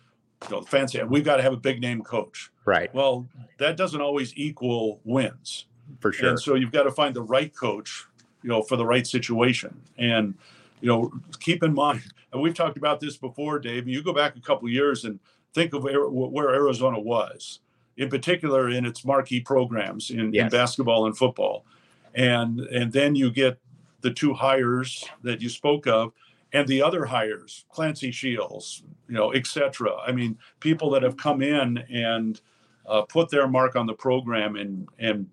you 0.44 0.56
know, 0.56 0.62
fancy, 0.62 1.02
we've 1.04 1.24
got 1.24 1.38
to 1.38 1.44
have 1.44 1.54
a 1.54 1.58
big 1.58 1.82
name 1.82 2.02
coach. 2.02 2.52
Right. 2.66 2.94
Well, 2.94 3.28
that 3.58 3.78
doesn't 3.78 4.02
always 4.02 4.34
equal 4.36 5.00
wins. 5.04 5.66
For 6.00 6.12
sure. 6.12 6.30
And 6.30 6.40
so 6.40 6.56
you've 6.56 6.72
got 6.72 6.84
to 6.84 6.92
find 6.92 7.16
the 7.16 7.22
right 7.22 7.56
coach, 7.56 8.06
you 8.44 8.50
know, 8.50 8.62
for 8.64 8.76
the 8.76 8.86
right 8.86 9.06
situation. 9.06 9.80
And, 9.98 10.36
you 10.82 10.88
know, 10.88 11.12
keep 11.40 11.64
in 11.64 11.74
mind, 11.74 12.02
and 12.34 12.42
we've 12.42 12.54
talked 12.54 12.78
about 12.78 13.00
this 13.00 13.18
before, 13.18 13.60
Dave, 13.60 13.88
you 13.88 14.04
go 14.04 14.14
back 14.14 14.36
a 14.36 14.42
couple 14.42 14.68
years 14.68 15.06
and 15.06 15.20
think 15.54 15.74
of 15.74 15.84
where 15.84 16.54
Arizona 16.54 17.00
was, 17.00 17.60
in 17.98 18.10
particular 18.10 18.70
in 18.70 18.86
its 18.86 19.06
marquee 19.06 19.40
programs 19.40 20.10
in, 20.10 20.34
yes. 20.34 20.44
in 20.44 20.50
basketball 20.50 21.06
and 21.06 21.18
football 21.18 21.66
and 22.16 22.60
and 22.62 22.92
then 22.92 23.16
you 23.16 23.32
get 23.32 23.58
the 24.02 24.12
two 24.12 24.34
hires 24.34 25.04
that 25.24 25.42
you 25.42 25.50
spoke 25.50 25.88
of 25.88 26.14
and 26.54 26.68
the 26.68 26.82
other 26.82 27.06
hires 27.06 27.66
clancy 27.70 28.12
shields 28.12 28.84
you 29.08 29.14
know 29.14 29.34
etc 29.34 29.96
i 30.08 30.12
mean 30.12 30.38
people 30.60 30.90
that 30.90 31.04
have 31.04 31.18
come 31.18 31.42
in 31.42 31.78
and 31.90 32.42
uh, 32.88 33.02
put 33.02 33.30
their 33.30 33.48
mark 33.48 33.76
on 33.76 33.86
the 33.86 33.94
program 33.94 34.56
and 34.56 34.88
and 35.00 35.28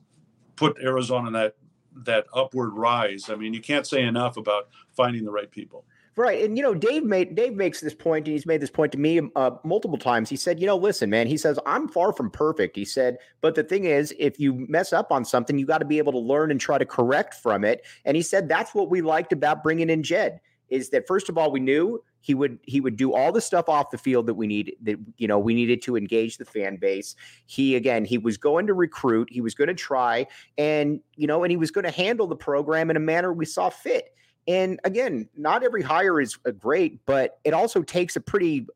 put 0.56 0.76
arizona 0.80 1.26
in 1.28 1.32
that 1.32 1.54
that 1.94 2.26
upward 2.34 2.72
rise. 2.74 3.30
I 3.30 3.36
mean 3.36 3.54
you 3.54 3.60
can't 3.60 3.86
say 3.86 4.02
enough 4.02 4.36
about 4.36 4.68
finding 4.90 5.24
the 5.24 5.30
right 5.30 5.50
people 5.50 5.84
Right, 6.14 6.44
and 6.44 6.58
you 6.58 6.62
know, 6.62 6.74
Dave 6.74 7.04
made 7.04 7.34
Dave 7.34 7.54
makes 7.54 7.80
this 7.80 7.94
point, 7.94 8.26
and 8.26 8.34
he's 8.34 8.44
made 8.44 8.60
this 8.60 8.70
point 8.70 8.92
to 8.92 8.98
me 8.98 9.20
uh, 9.34 9.52
multiple 9.64 9.96
times. 9.96 10.28
He 10.28 10.36
said, 10.36 10.60
"You 10.60 10.66
know, 10.66 10.76
listen, 10.76 11.08
man." 11.08 11.26
He 11.26 11.38
says, 11.38 11.58
"I'm 11.64 11.88
far 11.88 12.12
from 12.12 12.30
perfect." 12.30 12.76
He 12.76 12.84
said, 12.84 13.16
"But 13.40 13.54
the 13.54 13.64
thing 13.64 13.84
is, 13.84 14.14
if 14.18 14.38
you 14.38 14.66
mess 14.68 14.92
up 14.92 15.10
on 15.10 15.24
something, 15.24 15.58
you 15.58 15.64
got 15.64 15.78
to 15.78 15.86
be 15.86 15.96
able 15.96 16.12
to 16.12 16.18
learn 16.18 16.50
and 16.50 16.60
try 16.60 16.76
to 16.76 16.84
correct 16.84 17.34
from 17.34 17.64
it." 17.64 17.86
And 18.04 18.14
he 18.14 18.22
said 18.22 18.46
that's 18.46 18.74
what 18.74 18.90
we 18.90 19.00
liked 19.00 19.32
about 19.32 19.62
bringing 19.62 19.88
in 19.88 20.02
Jedd 20.02 20.40
is 20.68 20.90
that 20.90 21.06
first 21.06 21.28
of 21.28 21.38
all, 21.38 21.50
we 21.50 21.60
knew 21.60 22.02
he 22.22 22.34
would 22.34 22.58
he 22.62 22.80
would 22.80 22.96
do 22.96 23.12
all 23.12 23.32
the 23.32 23.40
stuff 23.40 23.68
off 23.68 23.90
the 23.90 23.98
field 23.98 24.26
that 24.26 24.34
we 24.34 24.46
need 24.46 24.74
that 24.82 24.96
you 25.18 25.28
know 25.28 25.38
we 25.38 25.54
needed 25.54 25.82
to 25.82 25.96
engage 25.96 26.38
the 26.38 26.44
fan 26.44 26.76
base. 26.76 27.14
He 27.46 27.76
again, 27.76 28.04
he 28.04 28.16
was 28.16 28.36
going 28.36 28.66
to 28.68 28.74
recruit, 28.74 29.28
he 29.30 29.40
was 29.40 29.54
going 29.54 29.68
to 29.68 29.74
try, 29.74 30.26
and 30.56 31.00
you 31.16 31.26
know, 31.26 31.44
and 31.44 31.50
he 31.50 31.56
was 31.56 31.70
going 31.70 31.84
to 31.84 31.90
handle 31.90 32.26
the 32.26 32.36
program 32.36 32.90
in 32.90 32.96
a 32.96 33.00
manner 33.00 33.32
we 33.32 33.44
saw 33.44 33.70
fit. 33.70 34.14
And 34.48 34.80
again, 34.84 35.28
not 35.36 35.62
every 35.62 35.82
hire 35.82 36.20
is 36.20 36.36
uh, 36.46 36.50
great, 36.50 37.04
but 37.06 37.38
it 37.44 37.54
also 37.54 37.82
takes 37.82 38.16
a 38.16 38.20
pretty 38.20 38.66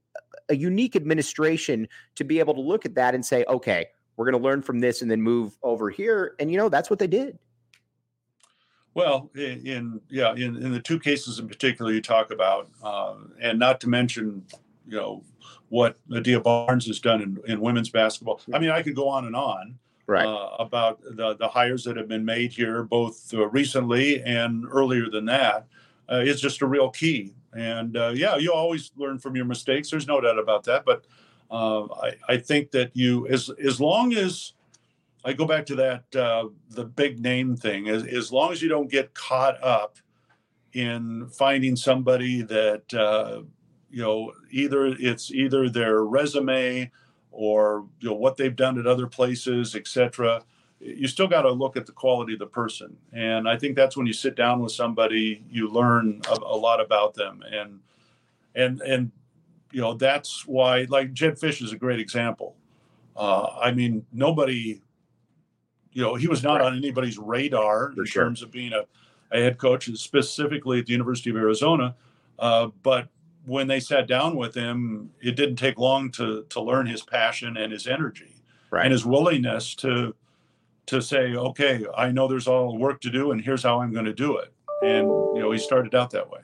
a 0.48 0.56
unique 0.56 0.94
administration 0.94 1.88
to 2.14 2.24
be 2.24 2.38
able 2.38 2.54
to 2.54 2.60
look 2.60 2.84
at 2.86 2.94
that 2.94 3.14
and 3.14 3.24
say, 3.24 3.44
okay, 3.48 3.86
we're 4.16 4.30
going 4.30 4.40
to 4.40 4.44
learn 4.44 4.62
from 4.62 4.78
this 4.78 5.02
and 5.02 5.10
then 5.10 5.20
move 5.20 5.56
over 5.62 5.90
here. 5.90 6.34
And 6.38 6.50
you 6.50 6.56
know, 6.56 6.68
that's 6.68 6.88
what 6.88 6.98
they 6.98 7.08
did. 7.08 7.38
Well, 8.94 9.30
in, 9.34 9.66
in 9.66 10.00
yeah, 10.08 10.32
in, 10.32 10.56
in 10.56 10.72
the 10.72 10.80
two 10.80 10.98
cases 10.98 11.38
in 11.38 11.48
particular 11.48 11.92
you 11.92 12.00
talk 12.00 12.30
about, 12.30 12.70
uh, 12.82 13.14
and 13.40 13.58
not 13.58 13.80
to 13.80 13.88
mention, 13.88 14.44
you 14.86 14.96
know, 14.96 15.22
what 15.68 15.98
Adia 16.14 16.40
Barnes 16.40 16.86
has 16.86 17.00
done 17.00 17.20
in, 17.20 17.38
in 17.46 17.60
women's 17.60 17.90
basketball. 17.90 18.40
I 18.54 18.58
mean, 18.58 18.70
I 18.70 18.82
could 18.82 18.94
go 18.94 19.08
on 19.08 19.26
and 19.26 19.36
on 19.36 19.78
right. 20.06 20.26
uh, 20.26 20.56
about 20.58 21.00
the, 21.02 21.36
the 21.36 21.48
hires 21.48 21.84
that 21.84 21.96
have 21.96 22.08
been 22.08 22.24
made 22.24 22.52
here, 22.52 22.82
both 22.82 23.32
uh, 23.34 23.46
recently 23.48 24.22
and 24.22 24.64
earlier 24.70 25.10
than 25.10 25.24
that, 25.26 25.66
uh, 26.10 26.16
is 26.16 26.40
just 26.40 26.62
a 26.62 26.66
real 26.66 26.90
key. 26.90 27.34
And 27.52 27.96
uh, 27.96 28.12
yeah, 28.14 28.36
you 28.36 28.52
always 28.52 28.92
learn 28.96 29.18
from 29.18 29.34
your 29.34 29.44
mistakes. 29.44 29.90
There's 29.90 30.06
no 30.06 30.20
doubt 30.20 30.38
about 30.38 30.64
that. 30.64 30.84
But 30.84 31.06
uh, 31.50 31.84
I, 31.84 32.14
I 32.28 32.36
think 32.36 32.70
that 32.72 32.90
you, 32.94 33.26
as 33.28 33.50
as 33.64 33.80
long 33.80 34.14
as 34.14 34.52
I 35.24 35.32
go 35.32 35.46
back 35.46 35.64
to 35.66 35.76
that 35.76 36.16
uh, 36.16 36.48
the 36.70 36.84
big 36.84 37.20
name 37.20 37.56
thing, 37.56 37.88
as 37.88 38.04
as 38.06 38.30
long 38.30 38.52
as 38.52 38.60
you 38.60 38.68
don't 38.68 38.90
get 38.90 39.14
caught 39.14 39.62
up 39.62 39.96
in 40.74 41.28
finding 41.28 41.76
somebody 41.76 42.42
that 42.42 43.46
you 43.90 44.02
know 44.02 44.32
either 44.50 44.86
it's 44.86 45.30
either 45.30 45.70
their 45.70 46.04
resume 46.04 46.90
or 47.36 47.86
you 48.00 48.08
know 48.08 48.16
what 48.16 48.36
they've 48.36 48.56
done 48.56 48.78
at 48.78 48.86
other 48.86 49.06
places, 49.06 49.74
etc. 49.74 50.42
You 50.80 51.06
still 51.06 51.28
got 51.28 51.42
to 51.42 51.50
look 51.50 51.76
at 51.76 51.86
the 51.86 51.92
quality 51.92 52.32
of 52.32 52.38
the 52.38 52.46
person, 52.46 52.96
and 53.12 53.48
I 53.48 53.56
think 53.56 53.76
that's 53.76 53.96
when 53.96 54.06
you 54.06 54.12
sit 54.12 54.34
down 54.34 54.60
with 54.60 54.72
somebody, 54.72 55.44
you 55.50 55.68
learn 55.68 56.22
a, 56.30 56.34
a 56.34 56.56
lot 56.56 56.80
about 56.80 57.14
them, 57.14 57.42
and 57.50 57.80
and 58.54 58.80
and 58.80 59.12
you 59.70 59.80
know 59.80 59.94
that's 59.94 60.46
why 60.46 60.86
like 60.88 61.12
Jedd 61.12 61.38
Fisch 61.38 61.62
is 61.62 61.72
a 61.72 61.76
great 61.76 62.00
example. 62.00 62.56
Uh, 63.14 63.48
I 63.60 63.72
mean, 63.72 64.04
nobody, 64.12 64.82
you 65.92 66.02
know, 66.02 66.14
he 66.16 66.28
was 66.28 66.42
not 66.42 66.60
right. 66.60 66.66
on 66.66 66.76
anybody's 66.76 67.18
radar 67.18 67.92
For 67.92 68.00
in 68.00 68.06
sure. 68.06 68.24
terms 68.24 68.42
of 68.42 68.50
being 68.50 68.72
a, 68.72 68.84
a 69.32 69.40
head 69.40 69.58
coach, 69.58 69.90
specifically 69.94 70.80
at 70.80 70.86
the 70.86 70.92
University 70.92 71.30
of 71.30 71.36
Arizona. 71.36 71.94
Uh, 72.38 72.68
but 72.82 73.08
when 73.46 73.68
they 73.68 73.80
sat 73.80 74.06
down 74.06 74.36
with 74.36 74.54
him, 74.54 75.10
it 75.22 75.36
didn't 75.36 75.56
take 75.56 75.78
long 75.78 76.10
to 76.12 76.44
to 76.50 76.60
learn 76.60 76.86
his 76.86 77.02
passion 77.02 77.56
and 77.56 77.72
his 77.72 77.86
energy 77.86 78.42
right. 78.70 78.84
and 78.84 78.92
his 78.92 79.06
willingness 79.06 79.74
to 79.76 80.14
to 80.86 81.00
say, 81.00 81.34
okay, 81.34 81.84
I 81.96 82.12
know 82.12 82.28
there's 82.28 82.46
all 82.46 82.76
work 82.78 83.00
to 83.00 83.10
do, 83.10 83.32
and 83.32 83.40
here's 83.40 83.62
how 83.62 83.80
I'm 83.80 83.92
going 83.92 84.04
to 84.04 84.12
do 84.12 84.36
it. 84.36 84.52
and 84.82 85.06
you 85.06 85.40
know 85.40 85.50
he 85.50 85.58
started 85.58 85.94
out 85.94 86.10
that 86.10 86.28
way. 86.28 86.40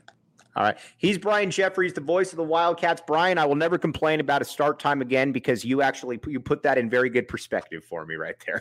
All 0.55 0.65
right. 0.65 0.77
He's 0.99 1.17
Brian 1.17 1.51
Jeffries, 1.51 1.95
the 1.95 2.03
voice 2.03 2.33
of 2.33 2.37
the 2.37 2.45
Wildcats. 2.45 3.03
Brian, 3.07 3.39
I 3.39 3.47
will 3.47 3.55
never 3.55 3.79
complain 3.79 4.21
about 4.21 4.43
a 4.43 4.45
start 4.45 4.79
time 4.79 5.01
again 5.01 5.33
because 5.33 5.65
you 5.65 5.81
actually 5.81 6.21
you 6.27 6.41
put 6.41 6.63
that 6.65 6.77
in 6.77 6.91
very 6.91 7.09
good 7.09 7.27
perspective 7.27 7.85
for 7.85 8.05
me 8.05 8.17
right 8.17 8.37
there. 8.47 8.61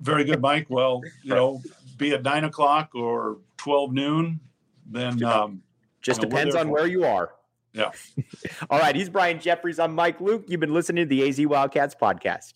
Very 0.00 0.24
good, 0.24 0.40
Mike. 0.40 0.66
Well, 0.68 1.02
you 1.22 1.34
know, 1.34 1.60
be 1.96 2.12
it 2.12 2.22
nine 2.22 2.44
o'clock 2.44 2.90
or 2.94 3.38
twelve 3.56 3.92
noon, 3.92 4.40
then 4.88 5.22
um, 5.24 5.62
just 6.06 6.20
depends 6.20 6.54
on 6.54 6.70
where 6.70 6.86
you 6.86 7.04
are. 7.04 7.34
Yeah. 7.72 7.90
All 8.70 8.78
right. 8.78 8.96
He's 8.96 9.10
Brian 9.10 9.38
Jeffries. 9.38 9.78
I'm 9.78 9.94
Mike 9.94 10.20
Luke. 10.20 10.44
You've 10.48 10.60
been 10.60 10.72
listening 10.72 11.06
to 11.06 11.08
the 11.08 11.28
AZ 11.28 11.44
Wildcats 11.46 11.94
podcast. 12.00 12.54